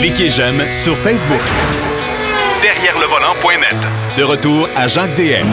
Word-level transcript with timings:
Cliquez 0.00 0.28
j'aime 0.28 0.60
sur 0.70 0.94
Facebook. 0.98 1.40
Derrière 2.60 2.98
le 2.98 3.06
volant.net. 3.06 3.74
De 4.18 4.22
retour 4.22 4.68
à 4.76 4.86
Jacques 4.86 5.14
DM. 5.16 5.46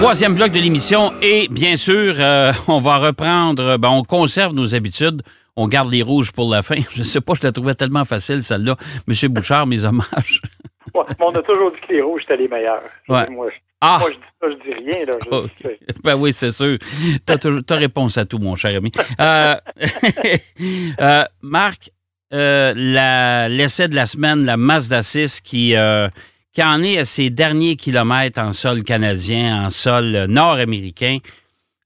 Troisième 0.00 0.34
bloc 0.34 0.50
de 0.50 0.58
l'émission 0.58 1.12
et 1.22 1.46
bien 1.48 1.76
sûr, 1.76 2.14
euh, 2.18 2.52
on 2.66 2.78
va 2.78 2.96
reprendre, 2.98 3.76
ben, 3.76 3.90
on 3.90 4.02
conserve 4.02 4.54
nos 4.54 4.74
habitudes. 4.74 5.22
On 5.56 5.68
garde 5.68 5.92
les 5.92 6.02
rouges 6.02 6.32
pour 6.32 6.50
la 6.52 6.62
fin. 6.62 6.74
Je 6.96 7.04
sais 7.04 7.20
pas, 7.20 7.34
je 7.40 7.44
la 7.46 7.52
trouvais 7.52 7.74
tellement 7.74 8.04
facile, 8.04 8.42
celle-là. 8.42 8.74
Monsieur 9.06 9.28
Bouchard, 9.28 9.68
mes 9.68 9.84
hommages. 9.84 10.42
Ouais, 10.92 11.04
mais 11.08 11.24
on 11.24 11.30
a 11.32 11.42
toujours 11.42 11.70
dit 11.70 11.78
que 11.86 11.92
les 11.92 12.02
rouges 12.02 12.22
étaient 12.24 12.36
les 12.36 12.48
meilleurs. 12.48 12.82
Ouais. 13.08 13.28
Moi, 13.30 13.46
je, 13.50 13.56
Ah! 13.80 13.98
moi, 14.00 14.10
je 14.10 14.16
dis 14.16 14.22
ça, 14.40 14.48
je 14.50 14.68
dis 14.68 14.90
rien. 14.90 15.04
Là, 15.06 15.14
Je- 15.62 15.92
Ben 16.04 16.16
oui, 16.16 16.32
c'est 16.32 16.50
sûr. 16.50 16.76
T'as 17.24 17.38
toujours- 17.38 17.62
t'as 17.64 17.76
réponse 17.76 18.18
à 18.18 18.24
tout, 18.24 18.38
mon 18.38 18.56
cher 18.56 18.76
ami. 18.76 18.90
Euh, 19.20 19.54
euh, 21.00 21.24
Marc, 21.42 21.90
euh, 22.34 23.48
l'essai 23.48 23.88
de 23.88 23.94
la 23.94 24.06
semaine, 24.06 24.44
la 24.44 24.56
Mazda 24.56 25.02
6 25.02 25.40
qui, 25.40 25.76
euh, 25.76 26.08
qui 26.52 26.62
en 26.62 26.82
est 26.82 26.98
à 26.98 27.04
ses 27.04 27.30
derniers 27.30 27.76
kilomètres 27.76 28.40
en 28.40 28.52
sol 28.52 28.82
canadien, 28.82 29.66
en 29.66 29.70
sol 29.70 30.14
euh, 30.14 30.26
nord-américain. 30.26 31.18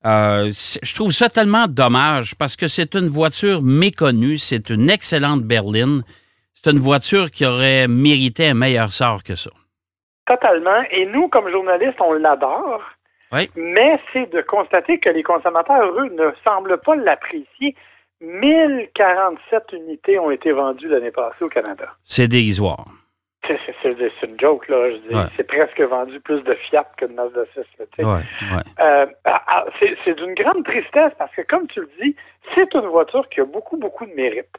Euh, 0.06 0.48
je 0.48 0.94
trouve 0.94 1.10
ça 1.10 1.28
tellement 1.28 1.66
dommage 1.68 2.34
parce 2.36 2.56
que 2.56 2.68
c'est 2.68 2.94
une 2.94 3.08
voiture 3.08 3.62
méconnue, 3.62 4.38
c'est 4.38 4.70
une 4.70 4.88
excellente 4.88 5.42
berline. 5.42 6.02
C'est 6.54 6.70
une 6.70 6.78
voiture 6.78 7.30
qui 7.30 7.46
aurait 7.46 7.86
mérité 7.88 8.48
un 8.48 8.54
meilleur 8.54 8.90
sort 8.90 9.22
que 9.22 9.36
ça. 9.36 9.50
Totalement. 10.26 10.82
Et 10.90 11.06
nous, 11.06 11.28
comme 11.28 11.48
journalistes, 11.50 12.00
on 12.00 12.12
l'adore. 12.14 12.82
Oui. 13.32 13.48
Mais 13.56 14.00
c'est 14.12 14.30
de 14.32 14.40
constater 14.42 14.98
que 14.98 15.10
les 15.10 15.22
consommateurs, 15.22 15.92
eux, 15.98 16.08
ne 16.10 16.30
semblent 16.42 16.78
pas 16.78 16.96
l'apprécier. 16.96 17.76
1047 18.20 19.72
unités 19.72 20.18
ont 20.18 20.30
été 20.30 20.52
vendues 20.52 20.88
l'année 20.88 21.10
passée 21.10 21.44
au 21.44 21.48
Canada. 21.48 21.86
C'est 22.02 22.28
dérisoire. 22.28 22.84
C'est, 23.46 24.26
une 24.26 24.38
joke, 24.38 24.68
là. 24.68 24.90
Je 24.90 24.96
dis, 24.96 25.14
Ouais. 25.14 25.24
C'est 25.36 25.46
presque 25.46 25.80
vendu 25.80 26.20
plus 26.20 26.42
de 26.42 26.54
Fiat 26.54 26.86
que 26.96 27.06
de 27.06 27.12
Mazda 27.12 27.44
6. 27.54 27.56
là, 27.56 27.64
tu 27.92 28.02
sais. 28.02 28.04
Ouais, 28.04 28.12
ouais. 28.12 28.62
Euh, 28.80 29.06
ah, 29.24 29.42
ah, 29.46 29.64
c'est 29.78 29.96
c'est 30.04 30.14
d'une 30.14 30.34
grande 30.34 30.64
tristesse 30.64 31.12
parce 31.18 31.34
que, 31.34 31.42
comme 31.42 31.66
tu 31.68 31.80
le 31.80 31.90
dis, 32.02 32.16
c'est 32.54 32.74
une 32.74 32.88
voiture 32.88 33.28
qui 33.28 33.40
a 33.40 33.44
beaucoup, 33.44 33.76
beaucoup 33.76 34.04
de 34.04 34.12
mérite. 34.12 34.50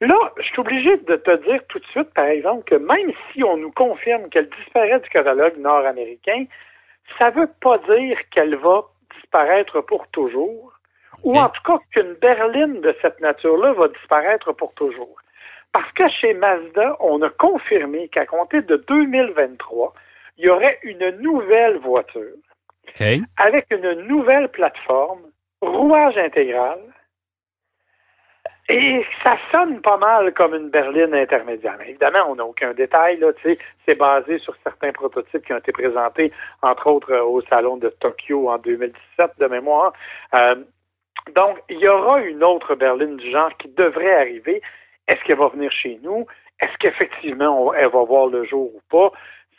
Là, 0.00 0.16
je 0.38 0.42
suis 0.42 0.60
obligé 0.60 0.96
de 0.96 1.16
te 1.16 1.36
dire 1.44 1.60
tout 1.68 1.78
de 1.78 1.84
suite, 1.86 2.12
par 2.14 2.24
exemple, 2.26 2.64
que 2.64 2.74
même 2.74 3.12
si 3.32 3.44
on 3.44 3.56
nous 3.58 3.70
confirme 3.70 4.28
qu'elle 4.30 4.48
disparaît 4.48 4.98
du 4.98 5.08
catalogue 5.10 5.58
nord-américain, 5.58 6.46
ça 7.18 7.30
ne 7.30 7.40
veut 7.40 7.50
pas 7.60 7.78
dire 7.78 8.18
qu'elle 8.30 8.56
va 8.56 8.84
disparaître 9.14 9.80
pour 9.82 10.08
toujours, 10.08 10.72
ou 11.24 11.38
en 11.38 11.48
tout 11.48 11.62
cas 11.64 11.78
qu'une 11.92 12.14
berline 12.14 12.80
de 12.80 12.94
cette 13.02 13.20
nature-là 13.20 13.72
va 13.72 13.88
disparaître 13.88 14.52
pour 14.52 14.72
toujours. 14.74 15.16
Parce 15.72 15.90
que 15.92 16.08
chez 16.08 16.34
Mazda, 16.34 16.96
on 17.00 17.22
a 17.22 17.30
confirmé 17.30 18.08
qu'à 18.08 18.26
compter 18.26 18.62
de 18.62 18.76
2023, 18.88 19.94
il 20.38 20.46
y 20.46 20.48
aurait 20.48 20.78
une 20.82 21.10
nouvelle 21.20 21.78
voiture 21.78 22.36
avec 23.36 23.66
une 23.70 23.92
nouvelle 24.06 24.48
plateforme, 24.48 25.20
rouage 25.62 26.16
intégral, 26.16 26.80
et 28.68 29.04
ça 29.24 29.36
sonne 29.50 29.80
pas 29.80 29.96
mal 29.96 30.32
comme 30.32 30.54
une 30.54 30.70
berline 30.70 31.12
intermédiaire. 31.12 31.74
Mais 31.78 31.90
évidemment, 31.90 32.26
on 32.28 32.36
n'a 32.36 32.44
aucun 32.44 32.72
détail. 32.72 33.18
Là, 33.18 33.32
tu 33.32 33.42
sais, 33.42 33.58
c'est 33.84 33.96
basé 33.96 34.38
sur 34.38 34.54
certains 34.62 34.92
prototypes 34.92 35.44
qui 35.44 35.52
ont 35.52 35.58
été 35.58 35.72
présentés, 35.72 36.32
entre 36.62 36.86
autres 36.86 37.12
euh, 37.12 37.24
au 37.24 37.42
salon 37.42 37.78
de 37.78 37.88
Tokyo 37.88 38.48
en 38.48 38.58
2017 38.58 39.32
de 39.40 39.46
mémoire. 39.46 39.92
Euh, 40.34 40.54
donc, 41.34 41.58
il 41.68 41.78
y 41.78 41.88
aura 41.88 42.20
une 42.22 42.42
autre 42.42 42.74
berline 42.74 43.16
du 43.16 43.30
genre 43.30 43.50
qui 43.60 43.68
devrait 43.76 44.14
arriver. 44.20 44.60
Est-ce 45.08 45.20
qu'elle 45.26 45.38
va 45.38 45.48
venir 45.48 45.70
chez 45.72 45.98
nous? 46.02 46.26
Est-ce 46.60 46.76
qu'effectivement 46.80 47.72
elle 47.74 47.88
va 47.90 48.04
voir 48.04 48.26
le 48.26 48.44
jour 48.44 48.70
ou 48.74 48.80
pas? 48.90 49.12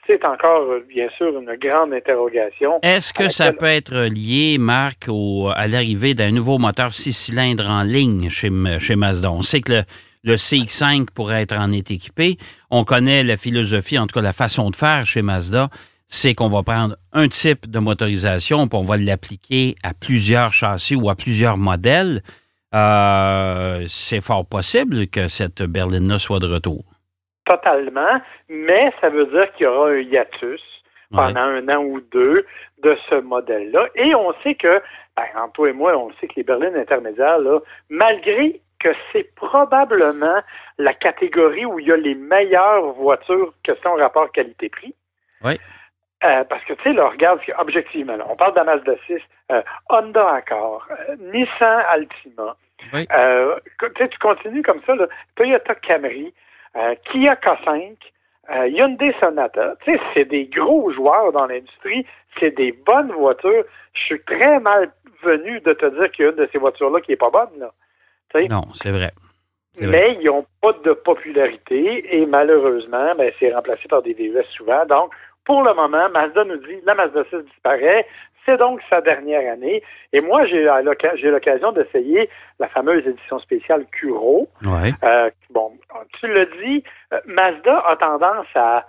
C'est 0.07 0.25
encore, 0.25 0.63
euh, 0.71 0.83
bien 0.89 1.07
sûr, 1.17 1.27
une 1.39 1.55
grande 1.57 1.93
interrogation. 1.93 2.79
Est-ce 2.81 3.13
que 3.13 3.23
à 3.25 3.29
ça 3.29 3.45
laquelle- 3.45 3.57
peut 3.59 3.65
être 3.67 4.07
lié, 4.13 4.57
Marc, 4.59 5.05
au- 5.07 5.49
à 5.55 5.67
l'arrivée 5.67 6.13
d'un 6.15 6.31
nouveau 6.31 6.57
moteur 6.57 6.93
six 6.93 7.13
cylindres 7.13 7.69
en 7.69 7.83
ligne 7.83 8.29
chez, 8.29 8.49
chez 8.79 8.95
Mazda? 8.95 9.31
On 9.31 9.43
sait 9.43 9.61
que 9.61 9.71
le, 9.73 9.81
le 10.23 10.35
CX5 10.37 11.07
pourrait 11.13 11.43
être 11.43 11.55
en 11.57 11.71
est 11.71 11.91
équipé. 11.91 12.37
On 12.71 12.83
connaît 12.83 13.23
la 13.23 13.37
philosophie, 13.37 13.99
en 13.99 14.07
tout 14.07 14.15
cas 14.15 14.21
la 14.21 14.33
façon 14.33 14.69
de 14.71 14.75
faire 14.75 15.05
chez 15.05 15.21
Mazda, 15.21 15.69
c'est 16.11 16.35
qu'on 16.35 16.49
va 16.49 16.61
prendre 16.61 16.95
un 17.13 17.27
type 17.29 17.71
de 17.71 17.79
motorisation 17.79 18.67
puis 18.67 18.77
on 18.77 18.83
va 18.83 18.97
l'appliquer 18.97 19.75
à 19.81 19.93
plusieurs 19.93 20.51
châssis 20.51 20.95
ou 20.95 21.09
à 21.09 21.15
plusieurs 21.15 21.57
modèles. 21.57 22.21
Euh, 22.75 23.83
c'est 23.87 24.21
fort 24.21 24.45
possible 24.45 25.07
que 25.07 25.29
cette 25.29 25.63
berline-là 25.63 26.19
soit 26.19 26.39
de 26.39 26.47
retour. 26.47 26.83
Totalement, 27.45 28.21
mais 28.49 28.93
ça 28.99 29.09
veut 29.09 29.25
dire 29.25 29.51
qu'il 29.53 29.63
y 29.63 29.67
aura 29.67 29.89
un 29.89 29.99
hiatus 29.99 30.61
pendant 31.11 31.41
un 31.41 31.67
an 31.69 31.83
ou 31.83 31.99
deux 31.99 32.45
de 32.83 32.97
ce 33.09 33.15
modèle-là. 33.15 33.87
Et 33.95 34.13
on 34.15 34.33
sait 34.43 34.55
que, 34.55 34.81
ben, 35.15 35.23
entre 35.37 35.53
toi 35.53 35.69
et 35.69 35.73
moi, 35.73 35.97
on 35.97 36.11
sait 36.19 36.27
que 36.27 36.33
les 36.37 36.43
berlines 36.43 36.75
intermédiaires, 36.75 37.39
là, 37.39 37.59
malgré 37.89 38.61
que 38.79 38.89
c'est 39.11 39.33
probablement 39.35 40.41
la 40.77 40.93
catégorie 40.93 41.65
où 41.65 41.79
il 41.79 41.87
y 41.87 41.91
a 41.91 41.97
les 41.97 42.15
meilleures 42.15 42.93
voitures 42.93 43.53
que 43.63 43.73
son 43.83 43.93
rapport 43.95 44.31
qualité-prix. 44.31 44.95
Oui. 45.43 45.53
Euh, 46.23 46.43
parce 46.43 46.63
que, 46.65 46.73
tu 46.73 46.83
sais, 46.83 46.93
là, 46.93 47.09
regarde, 47.09 47.39
objectivement, 47.57 48.15
là, 48.15 48.25
on 48.29 48.35
parle 48.35 48.51
de 48.51 48.57
la 48.57 48.63
Mazda 48.63 48.93
6, 49.07 49.17
euh, 49.51 49.61
Honda 49.89 50.35
Accord, 50.35 50.87
euh, 50.91 51.15
Nissan 51.33 51.83
Altima. 51.89 52.55
Oui. 52.93 53.07
Euh, 53.13 53.55
tu 53.79 53.87
sais, 53.97 54.07
tu 54.07 54.17
continues 54.19 54.61
comme 54.61 54.81
ça, 54.85 54.95
là, 54.95 55.07
Toyota 55.35 55.75
Camry, 55.75 56.33
Kia 57.11 57.35
K5, 57.35 57.97
euh, 58.49 58.67
Hyundai 58.67 59.13
Sonata. 59.19 59.75
Tu 59.83 59.93
sais, 59.93 60.01
c'est 60.13 60.25
des 60.25 60.45
gros 60.45 60.91
joueurs 60.91 61.31
dans 61.31 61.45
l'industrie, 61.45 62.05
c'est 62.39 62.51
des 62.51 62.71
bonnes 62.71 63.11
voitures. 63.11 63.63
Je 63.93 64.01
suis 64.01 64.21
très 64.23 64.59
mal 64.59 64.91
venu 65.23 65.59
de 65.61 65.73
te 65.73 65.85
dire 65.85 66.11
qu'il 66.11 66.25
y 66.25 66.27
a 66.27 66.31
une 66.31 66.37
de 66.37 66.49
ces 66.51 66.57
voitures-là 66.57 67.01
qui 67.01 67.11
est 67.11 67.17
pas 67.17 67.29
bonne, 67.29 67.59
là. 67.59 67.71
Non, 68.49 68.63
c'est 68.73 68.91
vrai. 68.91 69.11
C'est 69.73 69.85
vrai. 69.85 70.15
mais 70.15 70.17
ils 70.21 70.25
n'ont 70.25 70.45
pas 70.61 70.73
de 70.83 70.91
popularité 70.93 72.15
et 72.15 72.25
malheureusement, 72.25 73.13
ben, 73.17 73.31
c'est 73.39 73.53
remplacé 73.53 73.87
par 73.89 74.01
des 74.01 74.13
VUS 74.13 74.43
souvent. 74.55 74.85
Donc, 74.85 75.13
pour 75.51 75.63
le 75.63 75.73
moment, 75.73 76.07
Mazda 76.13 76.45
nous 76.45 76.55
dit 76.55 76.79
la 76.85 76.95
Mazda 76.95 77.25
6 77.29 77.43
disparaît. 77.43 78.07
C'est 78.45 78.55
donc 78.55 78.79
sa 78.89 79.01
dernière 79.01 79.51
année. 79.51 79.83
Et 80.13 80.21
moi, 80.21 80.45
j'ai 80.45 80.63
l'occasion 80.63 81.73
d'essayer 81.73 82.29
la 82.57 82.69
fameuse 82.69 83.05
édition 83.05 83.37
spéciale 83.39 83.85
Curo. 83.91 84.47
Ouais. 84.63 84.93
Euh, 85.03 85.29
bon, 85.49 85.73
tu 86.17 86.27
l'as 86.33 86.45
dit, 86.45 86.85
euh, 87.11 87.19
Mazda 87.25 87.83
a 87.85 87.97
tendance 87.97 88.47
à, 88.55 88.85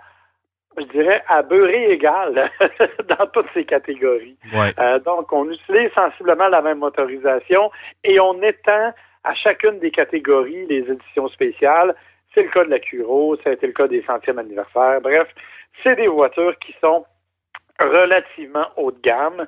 je 0.77 0.85
dirais, 0.85 1.21
à 1.27 1.41
beurrer 1.41 1.91
égal 1.91 2.49
dans 3.09 3.27
toutes 3.33 3.49
ces 3.53 3.65
catégories. 3.65 4.37
Ouais. 4.53 4.71
Euh, 4.79 4.99
donc, 4.99 5.33
on 5.33 5.51
utilise 5.51 5.91
sensiblement 5.93 6.47
la 6.47 6.61
même 6.61 6.79
motorisation 6.79 7.71
et 8.05 8.21
on 8.21 8.41
étend 8.41 8.93
à 9.25 9.33
chacune 9.35 9.79
des 9.79 9.91
catégories 9.91 10.65
les 10.67 10.89
éditions 10.89 11.27
spéciales. 11.27 11.93
C'est 12.33 12.43
le 12.43 12.49
cas 12.49 12.63
de 12.65 12.69
la 12.69 12.79
Curo, 12.79 13.35
ça 13.43 13.49
a 13.49 13.53
été 13.53 13.67
le 13.67 13.73
cas 13.73 13.87
des 13.87 14.03
centièmes 14.03 14.39
anniversaires. 14.39 14.99
Bref, 15.01 15.27
c'est 15.83 15.95
des 15.95 16.07
voitures 16.07 16.57
qui 16.59 16.73
sont 16.81 17.05
relativement 17.79 18.67
haut 18.77 18.91
de 18.91 18.99
gamme. 19.01 19.45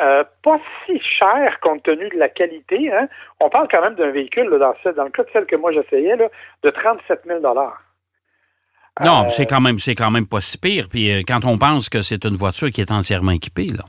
Euh, 0.00 0.22
pas 0.44 0.60
si 0.86 1.00
chères 1.00 1.58
compte 1.60 1.82
tenu 1.82 2.08
de 2.10 2.16
la 2.16 2.28
qualité. 2.28 2.92
Hein. 2.92 3.08
On 3.40 3.50
parle 3.50 3.66
quand 3.68 3.82
même 3.82 3.96
d'un 3.96 4.10
véhicule, 4.10 4.48
là, 4.48 4.58
dans, 4.58 4.74
ce- 4.84 4.90
dans 4.90 5.04
le 5.04 5.10
cas 5.10 5.24
de 5.24 5.28
celle 5.32 5.46
que 5.46 5.56
moi 5.56 5.72
j'essayais, 5.72 6.16
de 6.16 6.70
37 6.70 7.22
000 7.26 7.40
Non, 7.42 9.24
Euh, 9.24 9.28
c'est 9.28 9.46
quand 9.46 9.60
même 9.60 9.78
c'est 9.78 9.94
quand 9.96 10.10
même 10.12 10.26
pas 10.28 10.40
si 10.40 10.58
pire. 10.58 10.86
Puis 10.88 11.10
euh, 11.12 11.22
quand 11.26 11.44
on 11.44 11.58
pense 11.58 11.88
que 11.88 12.02
c'est 12.02 12.24
une 12.24 12.36
voiture 12.36 12.70
qui 12.70 12.80
est 12.80 12.92
entièrement 12.92 13.32
équipée, 13.32 13.66
là. 13.76 13.84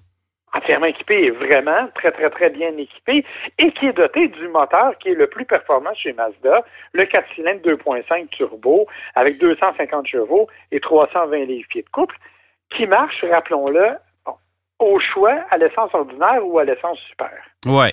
Entièrement 0.71 0.87
équipé 0.87 1.25
et 1.25 1.31
vraiment 1.31 1.87
très, 1.95 2.11
très, 2.11 2.29
très 2.29 2.49
bien 2.49 2.69
équipé 2.77 3.25
et 3.59 3.71
qui 3.73 3.87
est 3.87 3.93
doté 3.93 4.27
du 4.29 4.47
moteur 4.47 4.97
qui 5.01 5.09
est 5.09 5.15
le 5.15 5.27
plus 5.27 5.45
performant 5.45 5.93
chez 5.95 6.13
Mazda, 6.13 6.63
le 6.93 7.03
4 7.03 7.25
cylindres 7.35 7.61
2.5 7.61 8.29
turbo 8.29 8.87
avec 9.15 9.38
250 9.39 10.07
chevaux 10.07 10.47
et 10.71 10.79
320 10.79 11.45
livres-pieds 11.45 11.81
de 11.81 11.89
couple, 11.89 12.15
qui 12.75 12.88
marche, 12.88 13.23
rappelons-le, 13.29 13.97
bon, 14.25 14.33
au 14.79 15.00
choix 15.00 15.39
à 15.50 15.57
l'essence 15.57 15.94
ordinaire 15.94 16.45
ou 16.45 16.57
à 16.57 16.63
l'essence 16.63 17.00
super. 17.09 17.31
Ouais. 17.65 17.91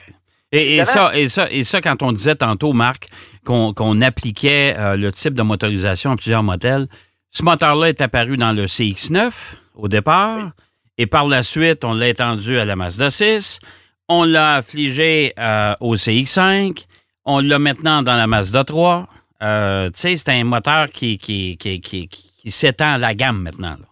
Et, 0.52 0.76
et 0.76 0.84
ça, 0.84 1.10
et, 1.14 1.28
ça, 1.28 1.46
et 1.50 1.64
ça, 1.64 1.80
quand 1.80 2.02
on 2.02 2.12
disait 2.12 2.36
tantôt, 2.36 2.72
Marc, 2.72 3.08
qu'on 3.44 3.74
qu'on 3.74 4.00
appliquait 4.00 4.74
euh, 4.78 4.96
le 4.96 5.12
type 5.12 5.34
de 5.34 5.42
motorisation 5.42 6.12
à 6.12 6.16
plusieurs 6.16 6.42
modèles, 6.42 6.86
ce 7.30 7.42
moteur-là 7.42 7.90
est 7.90 8.00
apparu 8.00 8.38
dans 8.38 8.52
le 8.52 8.64
CX9 8.64 9.56
au 9.74 9.88
départ, 9.88 10.52
et 10.98 11.06
par 11.06 11.26
la 11.26 11.42
suite, 11.42 11.84
on 11.84 11.94
l'a 11.94 12.08
étendu 12.08 12.58
à 12.58 12.64
la 12.64 12.76
Mazda 12.76 13.08
6, 13.10 13.60
on 14.08 14.24
l'a 14.24 14.56
affligé 14.56 15.32
euh, 15.38 15.72
au 15.80 15.94
CX5, 15.94 16.86
on 17.24 17.40
l'a 17.40 17.58
maintenant 17.58 18.02
dans 18.02 18.16
la 18.16 18.26
Mazda 18.26 18.64
3. 18.64 19.06
Euh, 19.42 19.86
tu 19.86 19.92
sais, 19.94 20.16
c'est 20.16 20.32
un 20.32 20.44
moteur 20.44 20.88
qui, 20.88 21.16
qui, 21.18 21.56
qui, 21.56 21.80
qui, 21.80 22.08
qui 22.08 22.50
s'étend 22.50 22.94
à 22.94 22.98
la 22.98 23.14
gamme 23.14 23.42
maintenant. 23.42 23.76
là. 23.78 23.86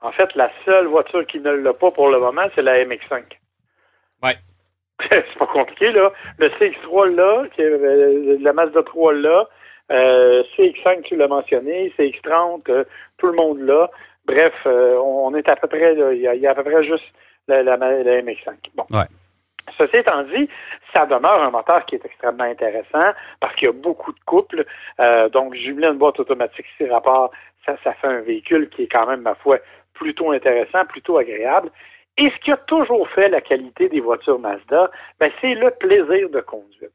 En 0.00 0.12
fait, 0.12 0.28
la 0.34 0.50
seule 0.64 0.86
voiture 0.86 1.26
qui 1.26 1.38
ne 1.40 1.50
l'a 1.50 1.72
pas 1.72 1.90
pour 1.90 2.08
le 2.08 2.18
moment, 2.20 2.42
c'est 2.54 2.62
la 2.62 2.84
MX5. 2.84 3.22
Ouais. 4.22 4.36
c'est 5.10 5.38
pas 5.38 5.46
compliqué, 5.46 5.92
là. 5.92 6.12
Le 6.38 6.48
CX3 6.50 7.14
là, 7.14 7.44
euh, 7.60 8.38
la 8.40 8.52
Mazda 8.52 8.82
3 8.82 9.12
là, 9.14 9.46
Euh, 9.90 10.42
CX5, 10.54 11.02
tu 11.04 11.16
l'as 11.16 11.28
mentionné, 11.28 11.90
CX30, 11.98 12.68
euh, 12.68 12.84
tout 13.16 13.26
le 13.26 13.32
monde 13.36 13.60
là. 13.60 13.88
Bref, 14.28 14.54
euh, 14.66 14.96
on 15.02 15.34
est 15.34 15.48
à 15.48 15.56
peu 15.56 15.66
près, 15.68 15.94
il 15.94 16.18
y, 16.20 16.28
a- 16.28 16.34
il 16.34 16.40
y 16.40 16.46
a 16.46 16.50
à 16.50 16.54
peu 16.54 16.62
près 16.62 16.84
juste 16.84 17.04
la, 17.48 17.62
la, 17.62 17.76
la 17.76 18.22
MX5. 18.22 18.50
Bon. 18.74 18.84
Ouais. 18.92 19.06
Ceci 19.76 19.96
étant 19.96 20.22
dit, 20.24 20.48
ça 20.92 21.06
demeure 21.06 21.42
un 21.42 21.50
moteur 21.50 21.84
qui 21.86 21.94
est 21.96 22.04
extrêmement 22.04 22.44
intéressant 22.44 23.12
parce 23.40 23.54
qu'il 23.56 23.66
y 23.66 23.68
a 23.70 23.72
beaucoup 23.72 24.12
de 24.12 24.20
couples. 24.26 24.64
Euh, 25.00 25.28
donc, 25.30 25.54
jumeler 25.54 25.88
une 25.88 25.98
boîte 25.98 26.20
automatique 26.20 26.66
six 26.76 26.86
rapports, 26.88 27.30
ça, 27.66 27.76
ça 27.84 27.92
fait 27.94 28.06
un 28.06 28.20
véhicule 28.20 28.68
qui 28.70 28.84
est 28.84 28.88
quand 28.88 29.06
même, 29.06 29.22
ma 29.22 29.34
foi, 29.34 29.58
plutôt 29.94 30.30
intéressant, 30.32 30.84
plutôt 30.86 31.18
agréable. 31.18 31.70
Et 32.16 32.30
ce 32.30 32.36
qui 32.44 32.50
a 32.52 32.56
toujours 32.56 33.08
fait 33.10 33.28
la 33.28 33.40
qualité 33.40 33.88
des 33.88 34.00
voitures 34.00 34.38
Mazda, 34.38 34.90
ben, 35.20 35.30
c'est 35.40 35.54
le 35.54 35.70
plaisir 35.70 36.28
de 36.30 36.40
conduite. 36.40 36.92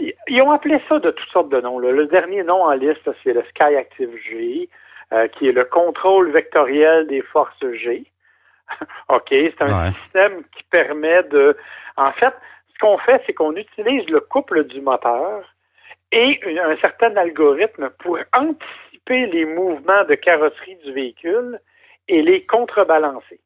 Ils 0.00 0.14
ils 0.28 0.40
ont 0.42 0.50
appelé 0.50 0.80
ça 0.88 0.98
de 0.98 1.10
toutes 1.10 1.28
sortes 1.30 1.50
de 1.50 1.60
noms. 1.60 1.78
là. 1.78 1.92
Le 1.92 2.06
dernier 2.06 2.42
nom 2.42 2.62
en 2.64 2.72
liste, 2.72 3.08
c'est 3.22 3.32
le 3.34 3.42
Sky 3.50 3.76
Active 3.76 4.10
G, 4.28 4.68
euh, 5.12 5.28
qui 5.28 5.48
est 5.48 5.52
le 5.52 5.64
contrôle 5.64 6.30
vectoriel 6.30 7.06
des 7.06 7.22
forces 7.22 7.64
G. 7.72 8.04
OK, 9.08 9.28
c'est 9.30 9.62
un 9.62 9.86
Ouais. 9.86 9.92
système 9.92 10.42
qui 10.56 10.62
permet 10.64 11.22
de... 11.24 11.56
En 11.96 12.12
fait, 12.12 12.34
ce 12.72 12.78
qu'on 12.80 12.98
fait, 12.98 13.22
c'est 13.26 13.34
qu'on 13.34 13.54
utilise 13.56 14.08
le 14.08 14.20
couple 14.20 14.64
du 14.64 14.80
moteur 14.80 15.44
et 16.10 16.40
une- 16.48 16.58
un 16.58 16.76
certain 16.78 17.14
algorithme 17.16 17.90
pour 17.98 18.18
anticiper 18.32 19.26
les 19.26 19.44
mouvements 19.44 20.04
de 20.04 20.14
carrosserie 20.14 20.76
du 20.84 20.92
véhicule 20.92 21.58
et 22.08 22.22
les 22.22 22.44
contrebalancer. 22.46 23.40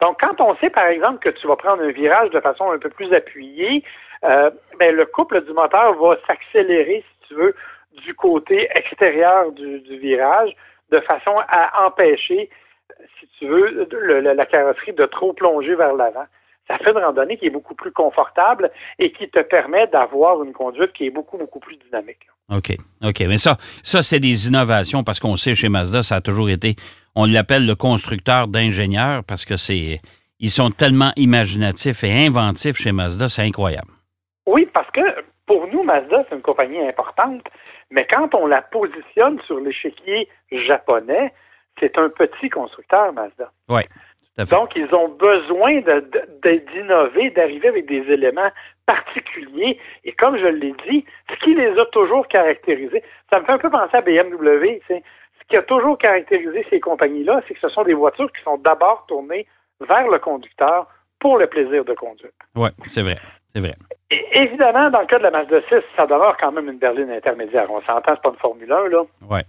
Donc, 0.00 0.18
quand 0.20 0.40
on 0.40 0.56
sait, 0.56 0.70
par 0.70 0.86
exemple, 0.86 1.18
que 1.20 1.30
tu 1.30 1.46
vas 1.46 1.56
prendre 1.56 1.82
un 1.82 1.90
virage 1.92 2.30
de 2.30 2.40
façon 2.40 2.70
un 2.72 2.78
peu 2.78 2.88
plus 2.90 3.12
appuyée, 3.12 3.84
euh, 4.24 4.50
ben, 4.78 4.94
le 4.94 5.06
couple 5.06 5.40
du 5.44 5.52
moteur 5.52 5.94
va 5.94 6.16
s'accélérer, 6.26 7.04
si 7.22 7.28
tu 7.28 7.34
veux, 7.34 7.54
du 7.92 8.14
côté 8.14 8.68
extérieur 8.74 9.52
du, 9.52 9.80
du 9.80 9.98
virage, 9.98 10.54
de 10.92 11.00
façon 11.00 11.34
à 11.48 11.86
empêcher, 11.86 12.48
si 13.18 13.26
tu 13.38 13.46
veux, 13.48 13.70
le- 13.70 14.20
le- 14.20 14.32
la 14.34 14.46
carrosserie 14.46 14.92
de 14.92 15.06
trop 15.06 15.32
plonger 15.32 15.74
vers 15.74 15.94
l'avant. 15.94 16.26
Ça 16.68 16.78
fait 16.78 16.92
une 16.92 16.98
randonnée 16.98 17.36
qui 17.38 17.46
est 17.46 17.50
beaucoup 17.50 17.74
plus 17.74 17.90
confortable 17.90 18.70
et 19.00 19.10
qui 19.12 19.28
te 19.28 19.40
permet 19.40 19.88
d'avoir 19.88 20.42
une 20.44 20.52
conduite 20.52 20.92
qui 20.92 21.06
est 21.06 21.10
beaucoup, 21.10 21.36
beaucoup 21.36 21.58
plus 21.58 21.76
dynamique. 21.76 22.24
OK. 22.50 22.76
OK. 23.04 23.20
Mais 23.26 23.36
ça, 23.36 23.56
ça 23.82 24.00
c'est 24.00 24.20
des 24.20 24.46
innovations 24.48 25.02
parce 25.02 25.18
qu'on 25.18 25.34
sait 25.36 25.54
chez 25.54 25.68
Mazda, 25.68 26.02
ça 26.04 26.16
a 26.16 26.20
toujours 26.20 26.48
été, 26.50 26.76
on 27.16 27.26
l'appelle 27.26 27.66
le 27.66 27.74
constructeur 27.74 28.46
d'ingénieurs 28.46 29.22
parce 29.26 29.44
que 29.44 29.56
c'est, 29.56 30.00
ils 30.38 30.50
sont 30.50 30.70
tellement 30.70 31.12
imaginatifs 31.16 32.04
et 32.04 32.26
inventifs 32.26 32.76
chez 32.76 32.92
Mazda, 32.92 33.28
c'est 33.28 33.42
incroyable. 33.42 33.90
Oui, 34.46 34.68
parce 34.72 34.90
que 34.92 35.00
pour 35.46 35.66
nous, 35.66 35.82
Mazda, 35.82 36.24
c'est 36.28 36.36
une 36.36 36.42
compagnie 36.42 36.78
importante, 36.86 37.42
mais 37.92 38.06
quand 38.06 38.34
on 38.34 38.46
la 38.46 38.62
positionne 38.62 39.38
sur 39.42 39.60
l'échiquier 39.60 40.28
japonais, 40.50 41.32
c'est 41.78 41.96
un 41.98 42.08
petit 42.08 42.48
constructeur, 42.48 43.12
Mazda. 43.12 43.50
Oui. 43.68 43.82
Donc, 44.50 44.74
ils 44.74 44.92
ont 44.94 45.08
besoin 45.08 45.82
d'innover, 46.42 47.30
d'arriver 47.30 47.68
avec 47.68 47.86
des 47.86 48.00
éléments 48.10 48.50
particuliers. 48.86 49.78
Et 50.04 50.12
comme 50.12 50.38
je 50.38 50.46
l'ai 50.46 50.74
dit, 50.88 51.04
ce 51.30 51.36
qui 51.44 51.54
les 51.54 51.78
a 51.78 51.84
toujours 51.86 52.26
caractérisés, 52.28 53.02
ça 53.30 53.40
me 53.40 53.44
fait 53.44 53.52
un 53.52 53.58
peu 53.58 53.70
penser 53.70 53.94
à 53.94 54.00
BMW. 54.00 54.80
Ce 54.88 54.94
qui 55.48 55.56
a 55.56 55.62
toujours 55.62 55.98
caractérisé 55.98 56.66
ces 56.70 56.80
compagnies-là, 56.80 57.42
c'est 57.46 57.54
que 57.54 57.60
ce 57.60 57.68
sont 57.68 57.84
des 57.84 57.92
voitures 57.92 58.32
qui 58.32 58.42
sont 58.42 58.56
d'abord 58.56 59.04
tournées 59.06 59.46
vers 59.80 60.08
le 60.08 60.18
conducteur 60.18 60.86
pour 61.22 61.38
le 61.38 61.46
plaisir 61.46 61.84
de 61.84 61.94
conduire. 61.94 62.32
Oui, 62.56 62.68
c'est 62.86 63.02
vrai. 63.02 63.16
C'est 63.54 63.60
vrai. 63.60 63.74
Et 64.10 64.24
évidemment, 64.42 64.90
dans 64.90 65.00
le 65.00 65.06
cas 65.06 65.18
de 65.18 65.22
la 65.22 65.30
Mazda 65.30 65.60
6, 65.68 65.76
ça 65.96 66.04
demeure 66.06 66.36
quand 66.38 66.50
même 66.52 66.68
une 66.68 66.78
berline 66.78 67.10
intermédiaire. 67.10 67.70
On 67.70 67.80
s'entend, 67.82 68.12
c'est 68.14 68.22
pas 68.22 68.30
une 68.30 68.36
Formule 68.36 68.72
1, 68.72 68.88
là. 68.88 69.02
Ouais. 69.30 69.42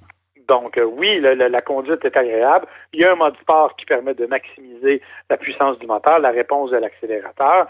Donc, 0.48 0.78
euh, 0.78 0.84
oui, 0.84 1.20
le- 1.20 1.34
le- 1.36 1.48
la 1.48 1.62
conduite 1.62 2.04
est 2.06 2.16
agréable. 2.16 2.68
Il 2.94 3.02
y 3.02 3.06
a 3.06 3.12
un 3.14 3.16
mode 3.16 3.36
sport 3.42 3.76
qui 3.76 3.86
permet 3.86 4.14
de 4.14 4.26
maximiser 4.26 5.02
la 5.30 5.38
puissance 5.38 5.80
du 5.80 5.88
moteur, 5.88 6.20
la 6.20 6.32
réponse 6.32 6.70
de 6.72 6.78
l'accélérateur. 6.78 7.68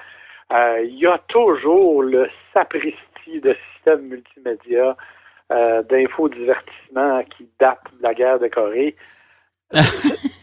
Euh, 0.52 0.82
il 0.84 0.98
y 1.00 1.06
a 1.08 1.18
toujours 1.30 2.04
le 2.04 2.28
sapristi 2.54 3.40
de 3.42 3.56
système 3.76 4.02
multimédia 4.02 4.98
euh, 5.52 5.82
d'infodivertissement 5.84 7.24
qui 7.38 7.48
date 7.60 7.80
de 7.98 8.04
la 8.04 8.14
guerre 8.14 8.40
de 8.40 8.48
Corée. 8.48 8.96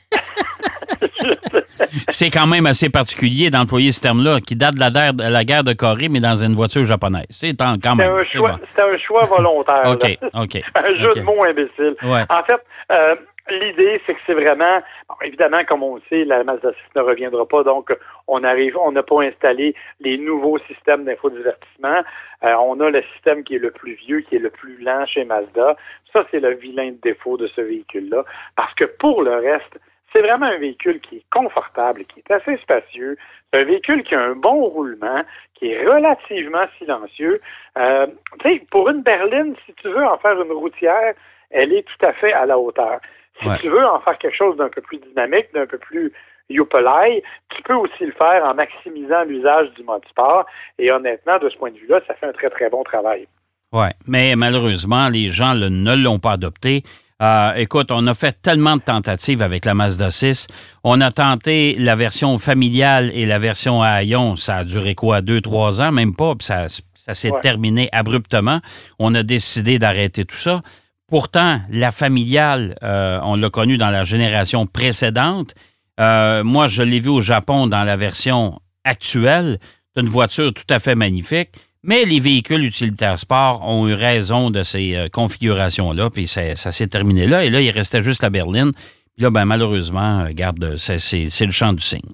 C'est 2.09 2.31
quand 2.31 2.47
même 2.47 2.67
assez 2.67 2.91
particulier 2.91 3.51
d'employer 3.51 3.93
ce 3.93 4.01
terme-là 4.01 4.41
qui 4.41 4.55
date 4.55 4.75
de 4.75 4.81
la, 4.81 4.91
guerre- 4.91 5.15
de 5.15 5.25
la 5.25 5.45
guerre 5.45 5.65
de 5.65 5.73
Corée, 5.73 6.09
mais 6.09 6.21
dans 6.21 6.37
une 6.37 6.55
voiture 6.55 6.85
japonaise. 6.85 7.27
C'est 7.31 7.57
quand 7.59 7.97
même. 7.97 8.13
un, 8.13 8.25
choix- 8.25 8.53
bon. 8.53 8.83
un 8.83 8.99
choix 8.99 9.25
volontaire. 9.25 9.83
OK, 9.87 10.19
OK. 10.35 10.63
un 10.75 10.95
jeu 10.99 11.11
de 11.17 11.21
mots 11.23 11.45
imbécile. 11.45 11.97
Ouais. 12.03 12.23
En 12.29 12.43
fait, 12.45 12.61
euh, 12.93 13.15
l'idée, 13.51 14.01
c'est 14.07 14.15
que 14.15 14.21
c'est 14.27 14.35
vraiment, 14.35 14.81
bon, 15.09 15.15
évidemment, 15.23 15.65
comme 15.65 15.83
on 15.83 15.97
le 15.97 16.03
sait, 16.09 16.25
la 16.25 16.45
Mazda 16.45 16.71
6 16.71 16.77
ne 16.97 17.03
reviendra 17.03 17.47
pas, 17.47 17.63
donc 17.65 17.93
on 18.29 18.45
arrive, 18.45 18.77
on 18.77 18.93
n'a 18.93 19.03
pas 19.03 19.23
installé 19.23 19.75
les 20.01 20.19
nouveaux 20.19 20.59
systèmes 20.69 21.05
d'infodivertissement. 21.05 22.03
Euh, 22.45 22.55
on 22.63 22.79
a 22.81 22.91
le 22.91 23.03
système 23.15 23.43
qui 23.45 23.57
est 23.57 23.59
le 23.59 23.71
plus 23.71 23.95
vieux, 23.95 24.21
qui 24.23 24.37
est 24.37 24.41
le 24.41 24.51
plus 24.51 24.79
lent 24.83 25.05
chez 25.07 25.25
Mazda. 25.25 25.77
Ça, 26.13 26.25
c'est 26.31 26.41
le 26.41 26.55
vilain 26.55 26.93
défaut 27.03 27.37
de 27.37 27.49
ce 27.49 27.61
véhicule-là, 27.61 28.25
parce 28.57 28.75
que 28.75 28.85
pour 28.85 29.23
le 29.23 29.35
reste, 29.37 29.79
c'est 30.13 30.23
vraiment 30.23 30.47
un 30.47 30.59
véhicule 30.59 31.01
qui 31.01 31.17
est 31.17 31.25
confortable, 31.31 32.05
qui 32.05 32.21
est 32.21 32.31
assez 32.33 32.57
spacieux. 32.59 33.17
C'est 33.53 33.61
un 33.61 33.65
véhicule 33.65 34.03
qui 34.05 34.15
a 34.15 34.21
un 34.21 34.35
bon 34.35 34.65
roulement, 34.67 35.23
qui 35.55 35.67
est 35.73 35.87
relativement 35.87 36.65
silencieux. 36.79 37.41
Euh, 37.79 38.07
tu 38.43 38.49
sais, 38.55 38.63
pour 38.71 38.89
une 38.89 39.03
berline, 39.03 39.55
si 39.67 39.75
tu 39.75 39.89
veux 39.89 40.05
en 40.05 40.19
faire 40.19 40.41
une 40.41 40.53
routière, 40.53 41.15
elle 41.51 41.73
est 41.73 41.83
tout 41.83 42.07
à 42.07 42.13
fait 42.13 42.33
à 42.33 42.47
la 42.47 42.59
hauteur. 42.59 43.01
Si 43.41 43.49
Ouais. 43.49 43.57
tu 43.59 43.69
veux 43.69 43.85
en 43.87 44.01
faire 44.01 44.19
quelque 44.19 44.37
chose 44.37 44.57
d'un 44.57 44.69
peu 44.69 44.81
plus 44.83 44.99
dynamique, 44.99 45.47
d'un 45.55 45.67
peu 45.67 45.79
plus 45.79 46.13
youpelaille, 46.49 47.23
tu 47.55 47.63
peux 47.63 47.75
aussi 47.75 48.05
le 48.05 48.13
faire 48.13 48.45
en 48.45 48.55
maximisant 48.55 49.23
l'usage 49.25 49.71
du 49.75 49.83
mode 49.85 50.05
sport. 50.09 50.45
Et 50.79 50.91
honnêtement, 50.91 51.39
de 51.39 51.49
ce 51.49 51.57
point 51.57 51.71
de 51.71 51.79
vue-là, 51.79 52.01
ça 52.07 52.15
fait 52.15 52.27
un 52.27 52.33
très, 52.33 52.51
très 52.51 52.69
bon 52.69 52.83
travail. 52.83 53.27
Oui, 53.73 53.87
mais 54.09 54.35
malheureusement, 54.37 55.09
les 55.09 55.31
gens 55.31 55.55
le- 55.55 55.69
ne 55.69 55.95
l'ont 56.03 56.19
pas 56.19 56.33
adopté. 56.33 56.83
Euh, 57.23 57.53
écoute, 57.57 57.91
on 57.93 58.07
a 58.07 58.15
fait 58.15 58.41
tellement 58.41 58.77
de 58.77 58.83
tentatives 58.83 59.43
avec 59.43 59.65
la 59.67 59.75
Mazda 59.75 60.11
6. 60.11 60.47
On 60.85 61.01
a 61.03 61.11
tenté 61.11 61.77
la 61.79 61.95
version 61.95 62.39
familiale 62.39 63.11
et 63.15 63.27
la 63.27 63.39
version 63.39 63.83
à 63.83 63.89
haillons. 63.89 64.37
Ça 64.37 64.57
a 64.59 64.65
duré 64.65 64.95
quoi, 64.95 65.21
deux, 65.21 65.41
trois 65.43 65.83
ans, 65.83 65.93
même 65.93 66.15
pas, 66.15 66.35
puis 66.35 66.47
ça, 66.47 66.67
ça 66.95 67.15
s'est 67.15 67.31
Ouais. 67.31 67.41
terminé 67.43 67.89
abruptement. 67.93 68.61
On 68.99 69.15
a 69.15 69.23
décidé 69.23 69.79
d'arrêter 69.79 70.25
tout 70.25 70.37
ça. 70.37 70.63
Pourtant, 71.09 71.61
la 71.71 71.91
familiale, 71.91 72.77
euh, 72.83 73.19
on 73.23 73.37
l'a 73.37 73.51
connue 73.51 73.77
dans 73.77 73.91
la 73.91 74.05
génération 74.05 74.65
précédente. 74.67 75.55
Euh, 75.99 76.43
moi, 76.45 76.69
je 76.69 76.83
l'ai 76.83 77.01
vu 77.01 77.11
au 77.11 77.21
Japon 77.21 77.67
dans 77.67 77.85
la 77.85 77.97
version 77.97 78.59
actuelle. 78.85 79.59
C'est 79.95 80.03
une 80.03 80.09
voiture 80.09 80.55
tout 80.55 80.65
à 80.73 80.79
fait 80.79 80.95
magnifique. 80.95 81.51
Mais 81.83 82.05
les 82.05 82.21
véhicules 82.21 82.65
utilitaires 82.65 83.19
sport 83.19 83.67
ont 83.67 83.89
eu 83.89 83.95
raison 83.95 84.51
de 84.51 84.63
ces 84.63 84.97
euh, 84.97 85.09
configurations-là, 85.11 86.11
puis 86.11 86.27
ça, 86.27 86.55
ça 86.57 86.73
s'est 86.73 86.89
terminé 86.89 87.27
là. 87.27 87.45
Et 87.45 87.51
là, 87.51 87.61
il 87.61 87.71
restait 87.71 88.03
juste 88.03 88.23
la 88.23 88.29
berline. 88.31 88.73
Puis 88.73 89.25
là, 89.25 89.31
ben, 89.31 89.47
malheureusement, 89.47 90.21
euh, 90.21 90.29
regarde, 90.29 90.77
c'est, 90.77 91.45
le 91.47 91.51
champ 91.53 91.73
du 91.73 91.83
cygne. 91.83 92.13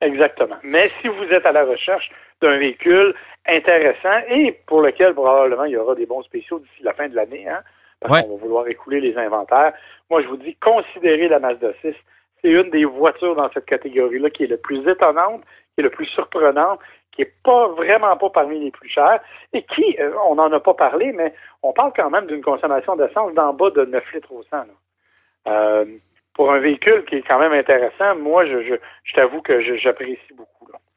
Exactement. 0.00 0.56
Mais 0.64 0.88
si 1.00 1.08
vous 1.08 1.24
êtes 1.30 1.44
à 1.44 1.52
la 1.52 1.64
recherche 1.64 2.10
d'un 2.40 2.56
véhicule 2.58 3.14
intéressant 3.46 4.18
et 4.30 4.58
pour 4.66 4.80
lequel 4.80 5.12
probablement 5.14 5.64
il 5.64 5.72
y 5.72 5.76
aura 5.76 5.94
des 5.94 6.06
bons 6.06 6.22
spéciaux 6.22 6.58
d'ici 6.60 6.82
la 6.82 6.94
fin 6.94 7.08
de 7.08 7.14
l'année, 7.14 7.46
hein, 7.48 7.60
parce 8.00 8.14
Ouais. 8.14 8.22
qu'on 8.22 8.36
va 8.36 8.42
vouloir 8.42 8.66
écouler 8.68 9.00
les 9.00 9.16
inventaires, 9.16 9.72
moi 10.10 10.22
je 10.22 10.28
vous 10.28 10.36
dis, 10.38 10.56
considérez 10.60 11.28
la 11.28 11.38
Mazda 11.38 11.68
6. 11.82 11.94
C'est 12.42 12.50
une 12.50 12.70
des 12.70 12.84
voitures 12.84 13.36
dans 13.36 13.50
cette 13.52 13.66
catégorie-là 13.66 14.30
qui 14.30 14.44
est 14.44 14.48
le 14.48 14.56
plus 14.56 14.88
étonnante, 14.88 15.42
qui 15.74 15.80
est 15.80 15.82
le 15.84 15.90
plus 15.90 16.06
surprenante, 16.06 16.80
qui 17.12 17.22
est 17.22 17.32
pas 17.44 17.68
vraiment 17.68 18.16
pas 18.16 18.30
parmi 18.30 18.58
les 18.58 18.70
plus 18.70 18.88
chères 18.88 19.20
et 19.52 19.62
qui, 19.62 19.96
euh, 20.00 20.12
on 20.28 20.34
n'en 20.34 20.50
a 20.52 20.60
pas 20.60 20.74
parlé, 20.74 21.12
mais 21.12 21.34
on 21.62 21.72
parle 21.72 21.92
quand 21.94 22.10
même 22.10 22.26
d'une 22.26 22.42
consommation 22.42 22.96
d'essence 22.96 23.34
d'en 23.34 23.52
bas 23.52 23.70
de 23.70 23.84
9 23.84 24.02
litres 24.14 24.32
au 24.32 24.42
100. 24.42 24.56
là. 24.56 24.64
Euh, 25.48 25.84
pour 26.34 26.50
un 26.50 26.60
véhicule 26.60 27.04
qui 27.06 27.16
est 27.16 27.22
quand 27.22 27.38
même 27.38 27.52
intéressant, 27.52 28.16
moi, 28.16 28.46
je, 28.46 28.76
t'avoue 29.14 29.42
que 29.42 29.60
j'apprécie 29.78 30.18
beaucoup. 30.34 30.48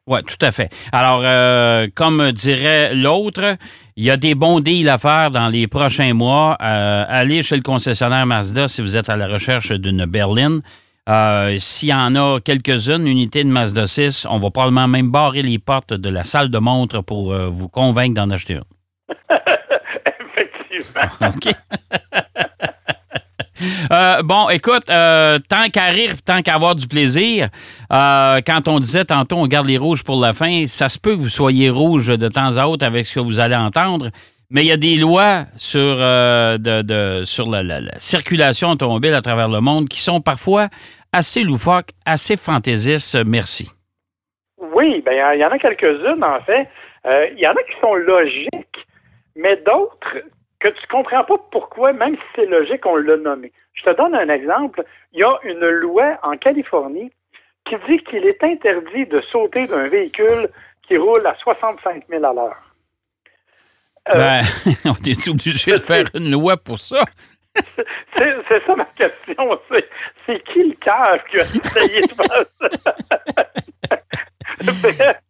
Oui, 0.08 0.20
tout 0.22 0.46
à 0.46 0.52
fait. 0.52 0.70
Alors, 0.94 1.24
euh, 1.26 1.88
comme 1.96 2.32
dirait 2.32 2.94
l'autre, 2.94 3.58
il 3.98 4.06
y 4.06 4.12
a 4.12 4.18
des 4.18 4.36
bons 4.36 4.60
deals 4.60 4.88
à 4.88 5.00
faire 5.00 5.32
dans 5.32 5.50
les 5.50 5.68
prochains 5.68 6.14
mois. 6.14 6.56
Allez 6.60 7.42
chez 7.42 7.56
le 7.56 7.64
concessionnaire 7.64 8.28
Mazda 8.28 8.68
si 8.68 8.84
vous 8.84 8.96
êtes 8.96 9.10
à 9.10 9.16
la 9.16 9.26
recherche 9.26 9.72
d'une 9.72 10.06
berline. 10.06 10.62
Euh, 11.08 11.56
S'il 11.60 11.90
y 11.90 11.94
en 11.94 12.16
a 12.16 12.40
quelques-unes, 12.40 13.08
unités 13.08 13.44
de 13.44 13.50
Mazda 13.50 13.88
6, 13.88 14.26
on 14.30 14.38
va 14.40 14.50
probablement 14.50 14.88
même 14.88 15.12
barrer 15.12 15.44
les 15.44 15.60
portes 15.60 15.94
de 15.94 16.10
la 16.10 16.24
salle 16.24 16.50
de 16.50 16.58
montre 16.58 17.02
pour 17.02 17.32
euh, 17.32 17.48
vous 17.48 17.70
convaincre 17.70 18.16
d'en 18.16 18.30
acheter 18.32 18.56
une. 18.56 18.64
Effectivement. 20.72 21.30
OK? 21.30 21.54
Euh, 23.92 24.22
bon, 24.24 24.50
écoute, 24.50 24.90
euh, 24.90 25.40
tant 25.48 25.68
qu'à 25.72 25.86
rire, 25.86 26.14
tant 26.26 26.42
qu'à 26.42 26.56
avoir 26.56 26.76
du 26.76 26.88
plaisir, 26.88 27.48
euh, 27.92 28.42
quand 28.46 28.68
on 28.68 28.80
disait 28.80 29.06
tantôt 29.06 29.38
on 29.38 29.48
garde 29.48 29.68
les 29.68 29.78
rouges 29.78 30.04
pour 30.04 30.20
la 30.20 30.34
fin, 30.34 30.66
ça 30.68 30.90
se 30.90 30.98
peut 31.00 31.16
que 31.16 31.22
vous 31.22 31.30
soyez 31.30 31.70
rouge 31.70 32.08
de 32.08 32.28
temps 32.28 32.58
à 32.58 32.66
autre 32.66 32.86
avec 32.86 33.06
ce 33.06 33.16
que 33.16 33.20
vous 33.22 33.40
allez 33.40 33.56
entendre, 33.56 34.10
Mais 34.52 34.62
il 34.62 34.68
y 34.68 34.72
a 34.72 34.78
des 34.78 34.96
lois 34.98 35.46
sur, 35.58 35.80
euh, 35.82 36.58
de, 36.58 37.26
sur 37.26 37.50
la, 37.50 37.64
la- 37.64 37.82
la 37.82 37.98
circulation 38.00 38.70
automobile 38.70 39.14
à 39.14 39.22
travers 39.22 39.50
le 39.50 39.60
monde 39.60 39.88
qui 39.90 40.00
sont 40.00 40.22
parfois 40.22 40.68
assez 41.12 41.44
loufoques, 41.44 41.90
assez 42.06 42.38
fantaisistes. 42.38 43.18
Merci. 43.26 43.72
Oui, 44.74 45.02
ben 45.06 45.14
il 45.34 45.40
y 45.40 45.46
en 45.46 45.50
a 45.52 45.58
quelques-unes, 45.60 46.24
en 46.24 46.42
fait. 46.42 46.68
Euh, 47.06 47.28
Il 47.34 47.40
y 47.40 47.48
en 47.48 47.52
a 47.54 47.64
qui 47.64 47.80
sont 47.82 47.96
logiques, 47.96 48.86
mais 49.36 49.56
d'autres 49.58 50.18
que 50.60 50.70
tu 50.70 50.88
comprends 50.90 51.24
pas 51.24 51.36
pourquoi, 51.52 51.94
même 51.94 52.16
si 52.16 52.22
c'est 52.36 52.46
logique, 52.48 52.86
on 52.86 52.96
l'a 52.96 53.18
nommé. 53.18 53.52
Je 53.74 53.84
te 53.84 53.96
donne 53.96 54.16
un 54.16 54.30
exemple. 54.30 54.84
Il 55.14 55.20
y 55.20 55.24
a 55.24 55.38
une 55.44 55.60
loi 55.68 56.18
en 56.24 56.38
Californie 56.38 57.12
qui 57.68 57.76
dit 57.90 58.00
qu'il 58.04 58.26
est 58.26 58.44
interdit 58.44 59.06
de 59.08 59.22
sauter 59.32 59.68
d'un 59.68 59.88
véhicule 59.88 60.48
qui 60.88 60.98
roule 60.98 61.26
à 61.26 61.36
65 61.36 62.04
000 62.10 62.24
à 62.24 62.34
l'heure. 62.34 62.65
Euh, 64.10 64.14
Ben, 64.16 64.42
on 64.86 64.94
est 65.06 65.28
obligé 65.28 65.72
de 65.72 65.78
faire 65.78 66.06
une 66.14 66.32
loi 66.32 66.58
pour 66.58 66.78
ça. 66.80 67.00
C'est 68.16 68.66
ça 68.68 68.76
ma 68.76 68.86
question. 68.98 69.60
C'est 70.26 70.44
qui 70.52 70.64
le 70.64 70.76
cœur 70.76 71.20
qui 71.30 71.38
a 71.38 71.42
essayé 71.42 72.02
de 72.02 72.14
faire 72.14 72.46
ça? 75.00 75.14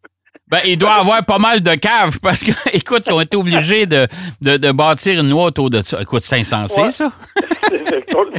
Ben, 0.48 0.60
il 0.64 0.78
doit 0.78 0.96
y 0.96 1.00
avoir 1.00 1.24
pas 1.26 1.38
mal 1.40 1.60
de 1.60 1.74
caves 1.74 2.20
parce 2.22 2.44
que, 2.44 2.52
écoute, 2.72 3.02
ils 3.08 3.12
ont 3.12 3.20
été 3.20 3.36
obligés 3.36 3.84
de, 3.84 4.06
de, 4.40 4.56
de 4.56 4.70
bâtir 4.70 5.20
une 5.20 5.28
loi 5.28 5.46
autour 5.46 5.70
de 5.70 5.82
ça. 5.82 6.00
Écoute, 6.00 6.22
c'est 6.22 6.36
insensé, 6.38 6.82
Ouais. 6.82 6.90
ça. 6.90 7.10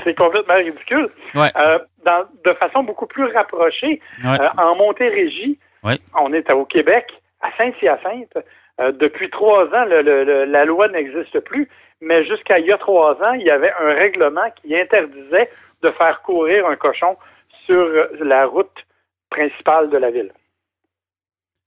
c'est 0.05 0.15
complètement 0.15 0.53
ridicule. 0.55 1.09
Ouais. 1.35 1.51
Euh, 1.57 1.79
dans- 2.05 2.23
de 2.45 2.53
façon 2.57 2.83
beaucoup 2.83 3.07
plus 3.07 3.25
rapprochée, 3.33 3.99
Ouais. 4.23 4.39
euh, 4.39 4.47
en 4.57 4.75
Montérégie, 4.77 5.59
Ouais. 5.83 5.99
on 6.17 6.31
est 6.31 6.49
au 6.51 6.63
Québec, 6.63 7.05
à 7.41 7.49
Saint-Hyacinthe. 7.57 8.37
Euh, 8.79 8.91
depuis 8.91 9.29
trois 9.29 9.63
ans, 9.65 9.85
le- 9.85 10.45
la 10.45 10.65
loi 10.65 10.87
n'existe 10.89 11.39
plus, 11.41 11.67
mais 12.01 12.25
jusqu'à 12.25 12.59
il 12.59 12.65
y 12.67 12.71
a 12.71 12.77
trois 12.77 13.13
ans, 13.23 13.33
il 13.33 13.41
y 13.45 13.49
avait 13.49 13.71
un 13.79 13.93
règlement 13.95 14.49
qui 14.61 14.75
interdisait 14.77 15.49
de 15.81 15.91
faire 15.91 16.21
courir 16.21 16.67
un 16.67 16.75
cochon 16.75 17.17
sur 17.65 17.75
euh, 17.81 18.07
la 18.21 18.45
route 18.45 18.85
principale 19.29 19.89
de 19.89 19.97
la 19.97 20.11
ville. 20.11 20.31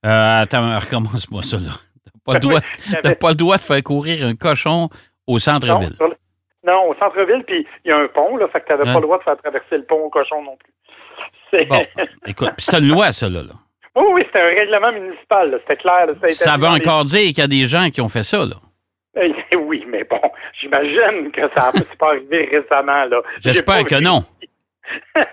Euh, 0.05 0.41
attends, 0.41 0.79
recommence-moi 0.79 1.43
ça, 1.43 1.57
là. 1.57 1.71
T'as 2.05 2.11
pas, 2.25 2.33
le 2.33 2.39
droit- 2.39 2.59
t'as 3.01 3.07
avait- 3.09 3.15
pas 3.15 3.29
le 3.29 3.35
droit 3.35 3.57
de 3.57 3.61
faire 3.61 3.83
courir 3.83 4.25
un 4.25 4.35
cochon 4.35 4.89
au 5.27 5.37
centre-ville. 5.39 5.95
non, 6.65 6.89
au 6.89 6.95
centre-ville, 6.95 7.43
puis 7.45 7.67
il 7.85 7.89
y 7.89 7.91
a 7.91 7.99
un 7.99 8.07
pont, 8.07 8.37
là, 8.37 8.47
fait 8.47 8.61
que 8.61 8.65
tu 8.67 8.71
n'avais 8.71 8.87
Ouais. 8.87 8.93
pas 8.93 8.99
le 8.99 9.05
droit 9.05 9.17
de 9.17 9.23
faire 9.23 9.37
traverser 9.37 9.77
le 9.77 9.83
pont 9.85 9.99
au 10.03 10.09
cochon 10.09 10.41
non 10.43 10.55
plus. 10.57 10.73
C'est- 11.51 11.65
Bon, 11.65 11.83
écoute, 12.25 12.51
c'est 12.57 12.79
une 12.79 12.87
loi, 12.87 13.11
ça, 13.11 13.27
là. 13.29 13.43
là. 13.43 13.53
Oui, 13.95 14.05
oui, 14.13 14.21
c'était 14.25 14.41
un 14.41 14.45
règlement 14.45 14.91
municipal, 14.93 15.59
c'était 15.61 15.75
clair. 15.81 16.05
là, 16.07 16.27
Ça 16.29 16.55
veut 16.57 16.67
encore 16.67 17.03
dire 17.05 17.27
qu'il 17.29 17.39
y 17.39 17.41
a 17.41 17.47
des 17.47 17.65
gens 17.65 17.89
qui 17.89 17.99
ont 18.01 18.07
fait 18.07 18.23
ça, 18.23 18.45
là. 18.45 18.55
Eh, 19.15 19.55
Oui, 19.57 19.83
mais 19.87 20.03
bon, 20.05 20.21
j'imagine 20.59 21.31
que 21.31 21.41
ça 21.57 21.71
n'est 21.73 21.97
pas 21.97 22.07
arrivé 22.11 22.49
récemment. 22.51 23.03
là. 23.05 23.21
J'espère 23.39 23.83
que 23.85 24.01
non. 24.01 24.21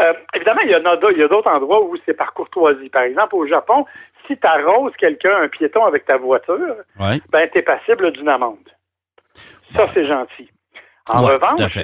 Euh, 0.00 0.12
évidemment, 0.34 0.60
il 0.64 0.70
y 0.70 0.76
en 0.76 0.84
a 0.84 0.96
d'autres- 0.96 1.50
endroits 1.50 1.82
où 1.84 1.96
c'est 2.04 2.14
par 2.14 2.32
courtoisie. 2.34 2.88
Par 2.90 3.02
exemple, 3.02 3.34
au 3.34 3.46
Japon, 3.46 3.84
si 4.26 4.36
tu 4.36 4.46
arroses 4.46 4.92
quelqu'un, 4.98 5.36
un 5.42 5.48
piéton 5.48 5.84
avec 5.84 6.04
ta 6.04 6.16
voiture, 6.18 6.76
ben, 6.98 7.18
tu 7.52 7.58
es 7.58 7.62
passible 7.62 8.12
d'une 8.12 8.28
amende. 8.28 8.68
Ça, 9.74 9.86
c'est 9.94 10.06
gentil. 10.06 10.50
En 11.10 11.24
Ouais, 11.24 11.34
revanche, 11.34 11.78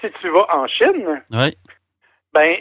si 0.00 0.10
tu 0.20 0.28
vas 0.30 0.46
en 0.54 0.66
Chine, 0.68 1.22
Oui. 1.32 1.56
ben, 2.32 2.56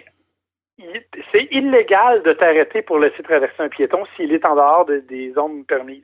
c'est 0.78 1.48
illégal 1.52 2.24
de 2.24 2.34
t'arrêter 2.34 2.82
pour 2.82 3.00
laisser 3.00 3.22
traverser 3.24 3.56
un 3.62 3.70
piéton 3.70 4.04
s'il 4.16 4.32
est 4.34 4.44
en 4.46 4.56
dehors 4.56 4.86
de- 4.86 5.04
des 5.08 5.32
zones 5.34 5.66
permises. 5.66 6.04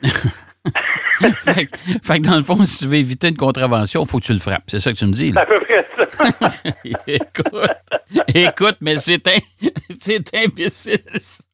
fait, 1.20 1.66
que- 1.66 1.76
fait 2.04 2.18
que 2.20 2.28
dans 2.28 2.36
le 2.36 2.42
fond, 2.42 2.54
si 2.64 2.78
tu 2.84 2.86
veux 2.88 2.96
éviter 2.96 3.28
une 3.28 3.36
contravention, 3.36 4.02
il 4.02 4.08
faut 4.08 4.18
que 4.18 4.24
tu 4.24 4.32
le 4.32 4.38
frappes. 4.38 4.62
C'est 4.68 4.78
ça 4.78 4.92
que 4.92 4.96
tu 4.96 5.06
me 5.06 5.12
dis, 5.12 5.28
C'est 5.28 5.34
là. 5.34 5.42
à 5.42 5.46
peu 5.46 5.60
près 5.60 5.82
ça. 5.82 6.04
écoute, 7.06 7.70
écoute, 8.34 8.76
mais 8.80 8.96
c'est 8.96 9.26
un, 9.26 9.38
c'est 10.00 10.34
imbécile, 10.34 10.98
ça. 11.20 11.44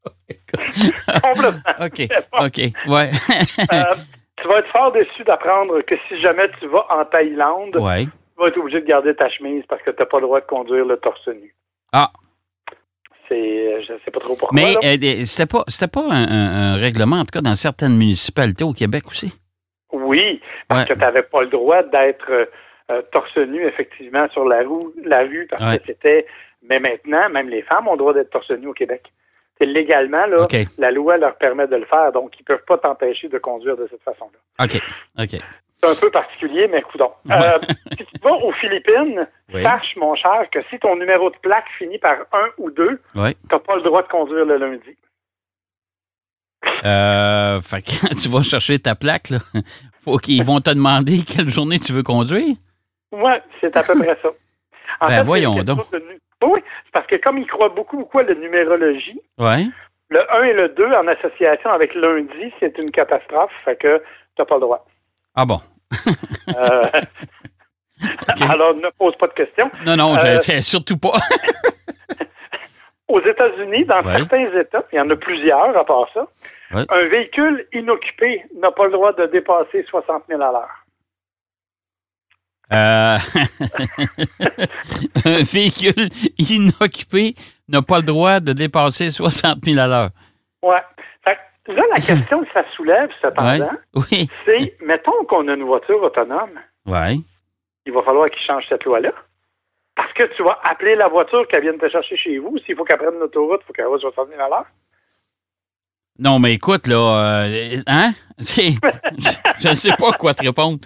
Complètement. 1.23 1.61
OK, 1.81 2.09
OK, 2.41 2.59
ouais. 2.89 3.11
Euh, 3.73 3.95
tu 4.43 4.49
vas 4.49 4.59
être 4.59 4.69
fort 4.73 4.93
déçu 4.93 5.25
d'apprendre 5.25 5.81
que 5.83 5.95
si 6.09 6.21
jamais 6.21 6.49
tu 6.61 6.67
vas 6.69 6.87
en 6.91 7.05
Thaïlande, 7.07 7.77
ouais. 7.77 8.05
tu 8.05 8.11
vas 8.39 8.49
être 8.49 8.59
obligé 8.59 8.81
de 8.81 8.87
garder 8.87 9.15
ta 9.15 9.29
chemise 9.31 9.65
parce 9.69 9.83
que 9.83 9.91
tu 9.91 9.97
n'as 10.01 10.07
pas 10.07 10.19
le 10.19 10.25
droit 10.27 10.41
de 10.41 10.47
conduire 10.47 10.85
le 10.85 10.97
torse 10.99 11.27
nu. 11.29 11.55
Ah. 11.95 12.11
C'est, 13.29 13.83
je 13.83 13.95
sais 14.05 14.11
pas 14.11 14.21
trop 14.21 14.37
pourquoi. 14.37 14.51
Mais 14.55 14.75
euh, 14.85 15.25
c'était 15.25 15.47
pas, 15.47 16.03
un, 16.11 16.29
un- 16.29 16.75
un 16.75 16.77
règlement, 16.77 17.17
en 17.17 17.25
tout 17.25 17.33
cas, 17.33 17.41
dans 17.41 17.55
certaines 17.55 17.97
municipalités 17.97 18.65
au 18.65 18.73
Québec 18.73 19.05
aussi? 19.07 19.33
Oui, 19.93 20.41
parce 20.69 20.83
Ouais. 20.83 20.89
que 20.89 20.93
tu 20.95 20.99
n'avais 21.01 21.23
pas 21.23 21.41
le 21.43 21.49
droit 21.49 21.83
d'être 21.85 22.31
euh, 22.31 22.45
euh, 22.91 23.03
torse 23.13 23.37
nu, 23.39 23.65
effectivement, 23.67 24.29
sur 24.31 24.45
la 24.45 24.59
rue, 24.59 24.93
la 25.05 25.21
rue 25.21 25.47
parce 25.51 25.65
Ouais. 25.65 25.79
que 25.79 25.85
c'était. 25.87 26.27
Mais 26.69 26.81
maintenant, 26.81 27.29
même 27.31 27.49
les 27.49 27.63
femmes 27.63 27.89
ont 27.89 27.93
le 27.93 27.99
droit 27.99 28.13
d'être 28.15 28.31
torse 28.31 28.51
nu 28.51 28.67
au 28.67 28.73
Québec. 28.73 29.03
C'est 29.59 29.67
légalement, 29.67 30.27
là, 30.27 30.47
la 30.79 30.91
loi 30.91 31.17
leur 31.17 31.37
permet 31.37 31.69
de 31.69 31.77
le 31.77 31.85
faire, 31.87 32.11
donc 32.13 32.33
ils 32.41 32.43
peuvent 32.43 32.65
pas 32.67 32.77
t'empêcher 32.77 33.29
de 33.29 33.39
conduire 33.39 33.77
de 33.77 33.87
cette 33.91 34.03
façon-là. 34.03 34.65
OK, 34.65 34.81
OK. 35.19 35.41
C'est 35.85 35.91
un 35.91 36.01
peu 36.01 36.11
particulier, 36.11 36.67
mais 36.69 36.83
coudon. 36.83 37.11
Euh, 37.31 37.59
si 37.93 38.05
tu 38.07 38.21
vas 38.23 38.33
aux 38.33 38.53
Philippines, 38.53 39.27
Oui. 39.53 39.63
sache, 39.63 39.95
mon 39.97 40.15
cher, 40.15 40.49
que 40.51 40.61
si 40.71 40.79
ton 40.79 40.97
numéro 40.97 41.31
de 41.31 41.37
plaque 41.39 41.67
finit 41.79 41.99
par 41.99 42.17
un 42.33 42.47
ou 42.59 42.71
deux, 42.71 43.01
Oui. 43.15 43.35
tu 43.35 43.55
n'as 43.55 43.59
pas 43.61 43.77
le 43.77 43.83
droit 43.83 44.03
de 44.03 44.09
conduire 44.09 44.45
le 44.47 44.57
lundi. 44.57 44.97
Euh, 46.85 47.61
fait 47.61 47.83
que 47.83 48.15
tu 48.23 48.29
vas 48.29 48.43
chercher 48.43 48.79
ta 48.79 48.95
plaque, 48.95 49.31
là, 49.31 49.39
faut 50.01 50.17
qu'ils 50.17 50.45
vont 50.45 50.61
te 50.61 50.71
demander 50.71 51.19
quelle 51.25 51.49
journée 51.49 51.79
tu 51.79 51.93
veux 51.93 52.03
conduire. 52.03 52.55
Ouais, 53.13 53.43
c'est 53.61 53.77
à 53.77 53.83
peu 53.83 53.95
près 53.99 54.19
ça. 54.23 54.29
En 55.01 55.09
Ben, 55.09 55.19
c'est 55.19 55.23
voyons 55.25 55.55
donc. 55.65 55.91
de 55.91 55.99
nu- 55.99 56.21
Oui, 56.45 56.61
c'est 56.85 56.93
parce 56.93 57.07
que 57.09 57.17
comme 57.17 57.37
ils 57.39 57.47
croient 57.49 57.69
beaucoup, 57.69 57.97
beaucoup 57.99 58.21
à 58.21 58.23
la 58.23 58.35
numérologie, 58.35 59.21
Ouais. 59.39 59.65
le 60.09 60.33
1 60.33 60.43
et 60.45 60.53
le 60.53 60.69
2 60.69 60.87
en 60.93 61.07
association 61.09 61.71
avec 61.71 61.95
lundi, 61.95 62.53
c'est 62.61 62.79
une 62.79 62.91
catastrophe, 62.93 63.51
fait 63.65 63.77
que 63.77 63.99
tu 63.99 64.05
n'as 64.39 64.45
pas 64.45 64.55
le 64.55 64.61
droit. 64.61 64.87
Ah 65.35 65.45
bon. 65.45 65.59
Euh, 66.57 67.01
Alors, 68.49 68.75
ne 68.75 68.91
pose 68.99 69.15
pas 69.17 69.29
de 69.29 69.33
questions. 69.33 69.71
Non, 69.87 69.97
non, 69.97 70.19
je- 70.19 70.27
Euh, 70.57 70.61
surtout 70.61 70.99
pas. 70.99 71.13
Aux 73.09 73.21
États-Unis, 73.21 73.85
dans 73.85 74.03
Ouais. 74.03 74.17
certains 74.19 74.61
États, 74.61 74.85
il 74.93 74.97
y 74.97 75.01
en 75.01 75.09
a 75.11 75.17
plusieurs 75.17 75.77
à 75.77 75.85
part 75.85 76.07
ça, 76.13 76.27
Ouais. 76.73 76.85
un 76.89 77.09
véhicule 77.09 77.67
inoccupé 77.73 78.43
n'a 78.59 78.73
pas 78.73 78.87
le 78.87 78.93
droit 78.93 79.13
de 79.13 79.27
dépasser 79.27 79.85
60 79.89 80.25
000 80.29 80.43
à 80.43 80.51
l'heure. 80.53 80.85
Euh, 82.73 83.19
un 85.27 85.43
véhicule 85.43 86.09
inoccupé 86.39 87.35
n'a 87.69 87.83
pas 87.83 87.99
le 87.99 88.05
droit 88.05 88.41
de 88.41 88.53
dépasser 88.53 89.11
60 89.11 89.59
000 89.65 89.79
à 89.79 89.87
l'heure. 89.87 90.09
Ouais. 90.63 90.81
Là, 91.69 91.83
la 91.91 91.97
question 92.07 92.45
que 92.45 92.53
ça 92.53 92.65
soulève, 92.77 93.09
Ouais. 93.09 93.15
cependant, 93.23 93.71
Oui. 93.95 94.29
c'est, 94.45 94.77
mettons 94.85 95.25
qu'on 95.29 95.49
a 95.49 95.55
une 95.55 95.65
voiture 95.65 96.03
autonome, 96.03 96.59
Ouais. 96.87 97.17
il 97.87 97.93
va 97.93 98.03
falloir 98.03 98.29
qu'ils 98.31 98.43
changent 98.47 98.67
cette 98.69 98.85
loi-là. 98.85 99.13
Parce 99.97 100.13
que 100.15 100.25
tu 100.37 100.43
vas 100.43 100.59
appeler 100.65 100.97
la 100.97 101.07
voiture 101.09 101.47
qu'elle 101.47 101.63
vienne 101.63 101.79
te 101.79 101.89
chercher 101.89 102.17
chez 102.17 102.39
vous. 102.39 102.59
S'il 102.67 102.75
faut 102.77 102.85
qu'elle 102.85 102.99
prenne 102.99 103.19
l'autoroute, 103.19 103.61
il 103.63 103.67
faut 103.67 103.73
qu'elle 103.73 103.85
aille 103.87 104.01
60 104.01 104.29
000 104.29 104.41
à 104.43 104.49
l'heure. 104.49 104.67
Non, 106.19 106.39
mais 106.41 106.55
écoute, 106.55 106.87
là, 106.89 107.45
euh, 107.45 107.77
hein? 107.87 108.11
Je 108.39 109.69
ne 109.69 109.75
sais 109.75 109.93
pas 109.99 110.13
quoi 110.13 110.35
te 110.35 110.43
répondre. 110.45 110.79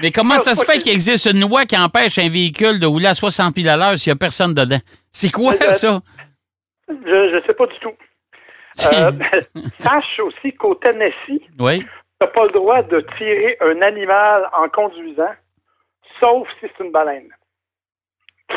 Mais 0.00 0.10
comment 0.12 0.38
ça 0.38 0.54
se 0.54 0.64
fait 0.64 0.78
qu'il 0.78 0.92
existe 0.92 1.26
une 1.26 1.40
loi 1.40 1.64
qui 1.64 1.76
empêche 1.76 2.18
un 2.18 2.28
véhicule 2.28 2.78
de 2.78 2.86
rouler 2.86 3.06
à 3.08 3.14
60 3.14 3.54
000 3.56 3.68
à 3.68 3.76
l'heure 3.76 3.98
s'il 3.98 4.10
n'y 4.12 4.16
a 4.16 4.18
personne 4.18 4.54
dedans? 4.54 4.78
C'est 5.10 5.32
quoi 5.32 5.54
ça? 5.56 6.00
Je 6.88 7.34
ne 7.36 7.40
sais 7.46 7.54
pas 7.54 7.66
du 7.66 7.78
tout. 7.80 7.92
Euh, 8.92 9.10
sache 9.82 10.20
aussi 10.20 10.52
qu'au 10.54 10.74
Tennessee, 10.76 11.42
Oui. 11.58 11.80
tu 11.80 11.86
n'as 12.20 12.26
pas 12.28 12.44
le 12.44 12.52
droit 12.52 12.82
de 12.82 13.04
tirer 13.16 13.56
un 13.60 13.80
animal 13.82 14.48
en 14.56 14.68
conduisant, 14.68 15.34
sauf 16.20 16.46
si 16.60 16.66
c'est 16.76 16.84
une 16.84 16.92
baleine. 16.92 17.28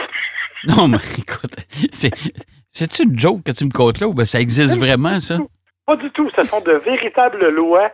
Non, 0.68 0.88
mais 0.88 0.98
écoute, 1.18 1.56
c'est. 1.92 2.12
C'est-tu 2.74 3.04
une 3.04 3.20
joke 3.20 3.44
que 3.44 3.52
tu 3.52 3.66
me 3.66 3.72
comptes 3.72 4.00
là 4.00 4.08
ou 4.08 4.14
ben 4.14 4.26
ça 4.26 4.40
existe 4.40 4.78
vraiment, 4.80 5.20
ça? 5.20 5.40
Pas 5.88 5.96
du 5.98 6.10
tout. 6.12 6.30
Ce 6.38 6.44
sont 6.44 6.62
de 6.62 6.74
véritables 6.74 7.50
lois 7.50 7.92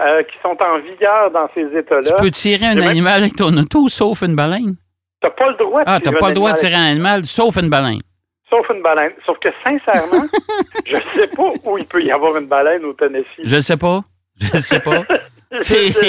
euh, 0.00 0.22
qui 0.24 0.36
sont 0.42 0.56
en 0.60 0.78
vigueur 0.80 1.30
dans 1.32 1.48
ces 1.54 1.62
Tu 1.68 1.78
États-là. 1.78 2.16
peux 2.20 2.30
tirer 2.30 2.66
un 2.66 2.74
même- 2.76 2.86
animal 2.88 3.20
avec 3.20 3.34
ton 3.36 3.56
auto 3.56 3.88
sauf 3.88 4.20
une 4.22 4.36
baleine? 4.36 4.76
Tu 5.22 5.26
n'as 5.26 5.30
pas 5.30 5.46
le 5.48 5.56
droit 5.56 5.80
de 5.82 5.90
Ah, 5.90 5.98
t'as 5.98 6.12
pas 6.12 6.28
le 6.28 6.34
droit 6.34 6.52
de 6.52 6.58
tirer 6.58 6.74
un 6.74 6.90
animal 6.92 7.24
sauf 7.26 7.56
une 7.56 7.70
baleine. 7.70 8.00
Sauf 8.50 8.66
une 8.74 8.82
baleine. 8.82 9.12
Sauf 9.24 9.38
que, 9.38 9.48
sincèrement, 9.62 10.26
je 10.86 10.96
ne 10.96 11.12
sais 11.14 11.26
pas 11.28 11.52
où 11.64 11.78
il 11.78 11.84
peut 11.86 12.02
y 12.02 12.10
avoir 12.10 12.36
une 12.36 12.46
baleine 12.46 12.84
au 12.84 12.92
Tennessee. 12.94 13.26
Je 13.44 13.56
le 13.56 13.62
sais 13.62 13.76
pas. 13.76 14.02
Je 14.40 14.52
le 14.52 14.58
sais 14.58 14.80
pas. 14.80 15.04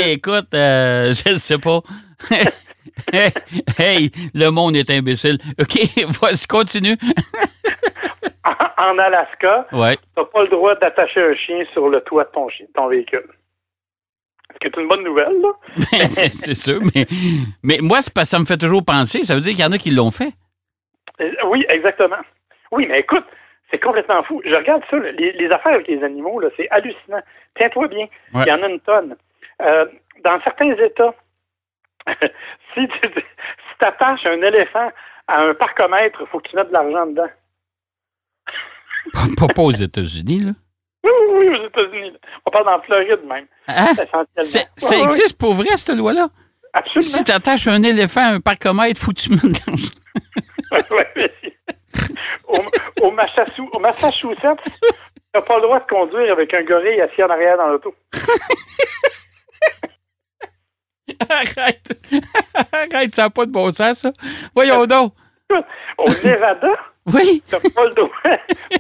Écoute, 0.08 0.54
euh, 0.54 1.14
je 1.14 1.30
ne 1.34 1.36
sais 1.38 1.58
pas. 1.60 1.82
hey, 3.80 4.12
le 4.34 4.50
monde 4.50 4.76
est 4.76 4.90
imbécile. 4.90 5.38
OK, 5.60 5.80
vas-y, 6.22 6.48
continue. 6.48 6.98
En, 8.44 8.92
en 8.94 8.98
Alaska, 9.00 9.68
Ouais. 9.72 9.96
tu 9.98 10.02
n'as 10.18 10.26
pas 10.26 10.44
le 10.44 10.50
droit 10.50 10.76
d'attacher 10.76 11.22
un 11.22 11.36
chien 11.36 11.64
sur 11.74 11.90
le 11.90 12.02
toit 12.02 12.24
de 12.26 12.30
ton, 12.34 12.48
ton 12.76 12.88
véhicule. 12.88 13.28
Ce 14.54 14.58
qui 14.60 14.68
est 14.68 14.82
une 14.82 14.88
bonne 14.88 15.04
nouvelle, 15.04 15.40
là. 15.42 15.50
C'est 16.08 16.30
c'est 16.30 16.54
sûr, 16.54 16.82
mais, 16.94 17.06
mais 17.64 17.80
moi, 17.82 18.02
c'est 18.02 18.14
parce 18.14 18.28
que 18.28 18.32
ça 18.32 18.40
me 18.40 18.46
fait 18.46 18.58
toujours 18.58 18.84
penser. 18.84 19.24
Ça 19.24 19.36
veut 19.36 19.42
dire 19.42 19.52
qu'il 19.54 19.62
y 19.62 19.66
en 19.66 19.72
a 19.72 19.78
qui 19.78 19.92
l'ont 19.92 20.12
fait. 20.12 20.34
Euh, 21.22 21.32
Oui, 21.46 21.66
exactement. 21.70 22.18
Oui, 22.72 22.86
mais 22.88 23.00
écoute, 23.02 23.26
c'est 23.70 23.80
complètement 23.80 24.24
fou. 24.24 24.42
Je 24.46 24.54
regarde 24.56 24.84
ça, 24.90 24.98
les, 24.98 25.32
les 25.34 25.50
affaires 25.52 25.74
avec 25.74 25.88
les 25.88 26.04
animaux, 26.04 26.40
là, 26.40 26.50
c'est 26.58 26.68
hallucinant. 26.72 27.22
Tiens-toi 27.56 27.88
bien, 27.88 28.08
Ouais. 28.34 28.44
il 28.46 28.48
y 28.48 28.52
en 28.52 28.64
a 28.64 28.68
une 28.70 28.80
tonne. 28.82 29.16
Euh, 29.62 29.86
dans 30.24 30.42
certains 30.44 30.72
États, 30.74 31.14
si 32.74 32.88
tu 32.88 33.10
si 33.10 33.86
attaches 33.86 34.26
un 34.26 34.42
éléphant 34.42 34.92
à 35.28 35.42
un 35.42 35.54
parcomètre, 35.54 36.20
il 36.22 36.28
faut 36.28 36.40
que 36.40 36.50
tu 36.50 36.56
mettes 36.56 36.70
de 36.70 36.74
l'argent 36.74 37.06
dedans. 37.08 37.30
Pas, 39.38 39.48
pas 39.48 39.62
aux 39.64 39.72
États-Unis, 39.72 40.40
là. 40.42 40.52
Oui, 41.04 41.12
oui, 41.32 41.48
oui, 41.50 41.58
aux 41.60 41.66
États-Unis. 41.68 42.14
On 42.46 42.52
parle 42.52 42.70
en 42.70 42.82
Floride 42.84 43.22
même. 43.28 43.48
Hein? 43.68 43.88
Essentiellement. 43.92 44.68
Ça 44.76 44.96
oui, 44.96 45.02
existe 45.04 45.40
pour 45.40 45.54
vrai, 45.56 45.76
cette 45.76 45.96
loi-là? 45.98 46.28
absolument. 46.74 47.02
Si 47.02 47.24
tu 47.24 47.32
attaches 47.32 47.68
un 47.68 47.82
éléphant 47.82 48.22
à 48.22 48.34
un 48.36 48.40
parcomètre, 48.40 49.00
faut 49.02 49.12
que 49.12 49.20
tu 49.20 49.32
mettes 49.32 49.42
de 49.44 49.60
l'argent. 49.68 49.94
Au, 52.48 52.56
au, 52.58 53.08
au 53.08 53.12
Massachusetts, 53.80 54.80
t'as 55.34 55.42
pas 55.42 55.56
le 55.58 55.62
droit 55.64 55.80
de 55.80 55.86
conduire 55.88 56.32
avec 56.34 56.54
un 56.54 56.64
gorille 56.64 57.02
assis 57.02 57.22
en 57.24 57.30
arrière 57.30 57.58
dans 57.58 57.68
l'auto. 57.68 57.94
Arrête! 61.30 61.98
Arrête, 62.72 63.16
ça 63.16 63.24
n'a 63.24 63.30
pas 63.30 63.46
de 63.46 63.52
bon 63.52 63.70
sens, 63.72 64.00
ça. 64.00 64.12
Voyons 64.56 64.86
donc. 64.86 65.14
Au 65.98 66.10
Nevada, 66.24 66.70
Oui. 67.14 67.44
t'as 67.50 67.60
pas 67.76 67.86
le 67.86 67.94
droit 67.94 68.10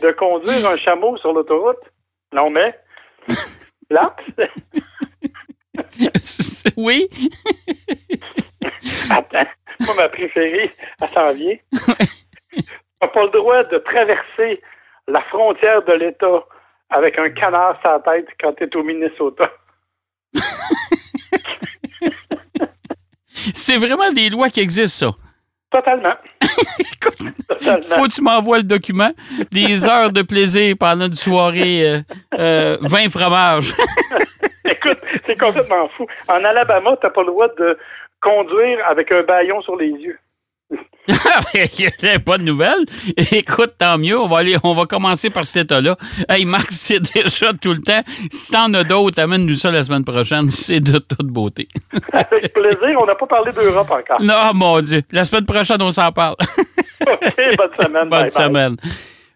de 0.02 0.12
conduire 0.14 0.66
un 0.68 0.78
chameau 0.78 1.18
sur 1.18 1.34
l'autoroute. 1.34 1.80
Non, 2.34 2.50
mais. 2.50 2.74
Là, 3.90 4.16
Oui. 6.78 7.10
attends, 9.10 9.46
moi, 9.80 9.96
ma 9.98 10.10
préférée, 10.10 10.72
elle 11.02 11.10
s'en 11.10 11.34
vient. 11.34 11.56
T'as 13.00 13.08
pas 13.08 13.24
le 13.24 13.30
droit 13.32 13.64
de 13.64 13.78
traverser 13.80 14.62
la 15.08 15.22
frontière 15.24 15.84
de 15.84 15.94
l'État 15.94 16.46
avec 16.90 17.18
un 17.18 17.30
canard 17.30 17.80
sur 17.82 17.92
la 17.92 18.00
tête 18.00 18.28
quand 18.40 18.54
t'es 18.54 18.76
au 18.76 18.84
Minnesota. 18.84 19.50
C'est 23.54 23.78
vraiment 23.78 24.12
des 24.12 24.30
lois 24.30 24.50
qui 24.50 24.60
existent, 24.60 25.12
ça. 25.12 25.16
Totalement. 25.72 26.14
Totalement. 27.48 27.82
Faut 27.82 28.04
que 28.04 28.12
tu 28.12 28.22
m'envoies 28.22 28.58
le 28.58 28.64
document. 28.64 29.12
Des 29.52 29.88
heures 29.88 30.12
de 30.12 30.22
plaisir 30.22 30.76
pendant 30.78 31.06
une 31.06 31.16
soirée 31.16 31.88
euh, 31.88 32.02
euh, 32.38 32.78
20 32.82 33.10
fromages. 33.10 33.74
Écoute, 34.70 35.00
c'est 35.26 35.40
complètement 35.40 35.90
fou. 35.96 36.06
En 36.28 36.44
Alabama, 36.44 36.98
t'as 37.02 37.10
pas 37.10 37.22
le 37.22 37.28
droit 37.28 37.48
de 37.58 37.78
conduire 38.22 38.80
avec 38.90 39.12
un 39.12 39.24
baillon 39.24 39.62
sur 39.62 39.76
les 39.76 39.90
yeux. 39.90 40.18
Pas 42.26 42.38
de 42.38 42.44
nouvelles. 42.44 42.86
Écoute, 43.32 43.74
tant 43.78 43.98
mieux. 43.98 44.18
On 44.18 44.28
va 44.28 44.38
aller, 44.40 44.56
on 44.64 44.74
va 44.74 44.86
commencer 44.86 45.30
par 45.30 45.46
cet 45.46 45.66
état-là. 45.66 45.98
Hey, 46.30 46.46
Marc, 46.46 46.68
c'est 46.72 47.00
déjà 47.14 47.52
tout 47.54 47.74
le 47.74 47.82
temps. 47.82 48.02
Si 48.32 48.52
t'en 48.52 48.74
as 48.74 48.84
d'autres, 48.84 49.20
amène-nous 49.20 49.56
ça 49.56 49.72
la 49.72 49.84
semaine 49.84 50.06
prochaine. 50.06 50.50
C'est 50.62 50.80
de 50.80 51.00
toute 51.00 51.28
beauté. 51.28 51.68
Avec 52.14 52.54
plaisir. 52.54 52.98
On 53.02 53.06
n'a 53.06 53.16
pas 53.16 53.26
parlé 53.26 53.52
d'Europe 53.52 53.90
encore. 53.90 54.22
Non, 54.22 54.52
mon 54.54 54.80
Dieu. 54.82 55.02
La 55.12 55.24
semaine 55.24 55.46
prochaine, 55.46 55.82
on 55.82 55.92
s'en 55.92 56.12
parle. 56.12 56.36
OK, 57.02 57.36
bonne 57.58 57.70
semaine. 57.80 58.10
Bonne 58.10 58.10
Bye 58.10 58.22
bye. 58.22 58.32
semaine. 58.32 58.76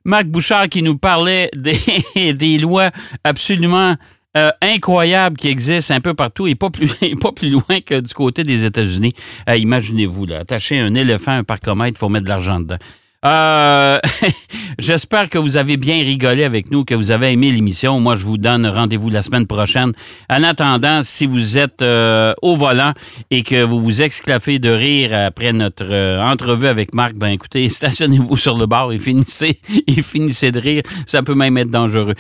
Marc 0.05 0.25
Bouchard 0.25 0.69
qui 0.69 0.83
nous 0.83 0.97
parlait 0.97 1.49
des, 1.55 2.33
des 2.33 2.57
lois 2.59 2.91
absolument 3.23 3.95
euh, 4.37 4.51
incroyables 4.61 5.37
qui 5.37 5.47
existent 5.47 5.93
un 5.93 6.01
peu 6.01 6.13
partout 6.13 6.47
et 6.47 6.55
pas 6.55 6.69
plus, 6.69 6.95
pas 7.21 7.31
plus 7.31 7.49
loin 7.49 7.81
que 7.85 7.99
du 7.99 8.13
côté 8.13 8.43
des 8.43 8.65
États-Unis. 8.65 9.13
Euh, 9.49 9.57
Imaginez-vous, 9.57 10.25
là, 10.25 10.39
attacher 10.39 10.79
un 10.79 10.93
éléphant 10.93 11.31
à 11.31 11.35
un 11.35 11.43
parcomètre, 11.43 11.97
il 11.97 11.99
faut 11.99 12.09
mettre 12.09 12.25
de 12.25 12.29
l'argent 12.29 12.59
dedans. 12.59 12.77
Euh, 13.25 13.99
J'espère 14.79 15.29
que 15.29 15.37
vous 15.37 15.57
avez 15.57 15.77
bien 15.77 15.95
rigolé 15.95 16.43
avec 16.43 16.69
nous, 16.69 16.83
que 16.83 16.93
vous 16.93 17.11
avez 17.11 17.31
aimé 17.31 17.51
l'émission. 17.51 17.99
Moi, 17.99 18.15
je 18.17 18.25
vous 18.25 18.37
donne 18.37 18.67
rendez-vous 18.67 19.09
la 19.09 19.21
semaine 19.21 19.47
prochaine. 19.47 19.93
En 20.29 20.43
attendant, 20.43 21.01
si 21.01 21.25
vous 21.25 21.57
êtes 21.57 21.81
euh, 21.81 22.33
au 22.41 22.55
volant 22.55 22.93
et 23.31 23.41
que 23.41 23.63
vous 23.63 23.79
vous 23.79 24.01
exclaffez 24.01 24.59
de 24.59 24.69
rire 24.69 25.11
après 25.13 25.53
notre 25.53 25.85
euh, 25.89 26.21
entrevue 26.21 26.67
avec 26.67 26.93
Marc, 26.93 27.15
ben 27.15 27.29
écoutez, 27.29 27.67
stationnez-vous 27.69 28.37
sur 28.37 28.57
le 28.57 28.65
bord 28.65 28.91
et 28.91 28.99
finissez, 28.99 29.59
et 29.87 30.01
finissez 30.01 30.51
de 30.51 30.59
rire. 30.59 30.83
Ça 31.05 31.23
peut 31.23 31.35
même 31.35 31.57
être 31.57 31.69
dangereux. 31.69 32.13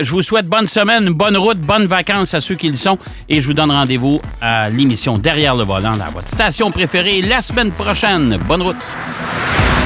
Je 0.00 0.10
vous 0.10 0.22
souhaite 0.22 0.46
bonne 0.46 0.66
semaine, 0.66 1.10
bonne 1.10 1.36
route, 1.36 1.58
bonnes 1.58 1.86
vacances 1.86 2.34
à 2.34 2.40
ceux 2.40 2.56
qui 2.56 2.68
le 2.68 2.76
sont 2.76 2.98
et 3.28 3.40
je 3.40 3.46
vous 3.46 3.54
donne 3.54 3.70
rendez-vous 3.70 4.20
à 4.40 4.68
l'émission 4.68 5.16
Derrière 5.16 5.54
le 5.54 5.64
volant, 5.64 5.92
dans 5.92 6.10
votre 6.12 6.28
station 6.28 6.70
préférée, 6.70 7.22
la 7.22 7.40
semaine 7.40 7.70
prochaine. 7.70 8.36
Bonne 8.48 8.62
route. 8.62 8.76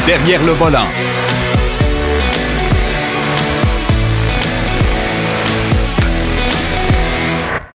Derrière 0.07 0.45
le 0.45 0.53
volant. 0.53 0.87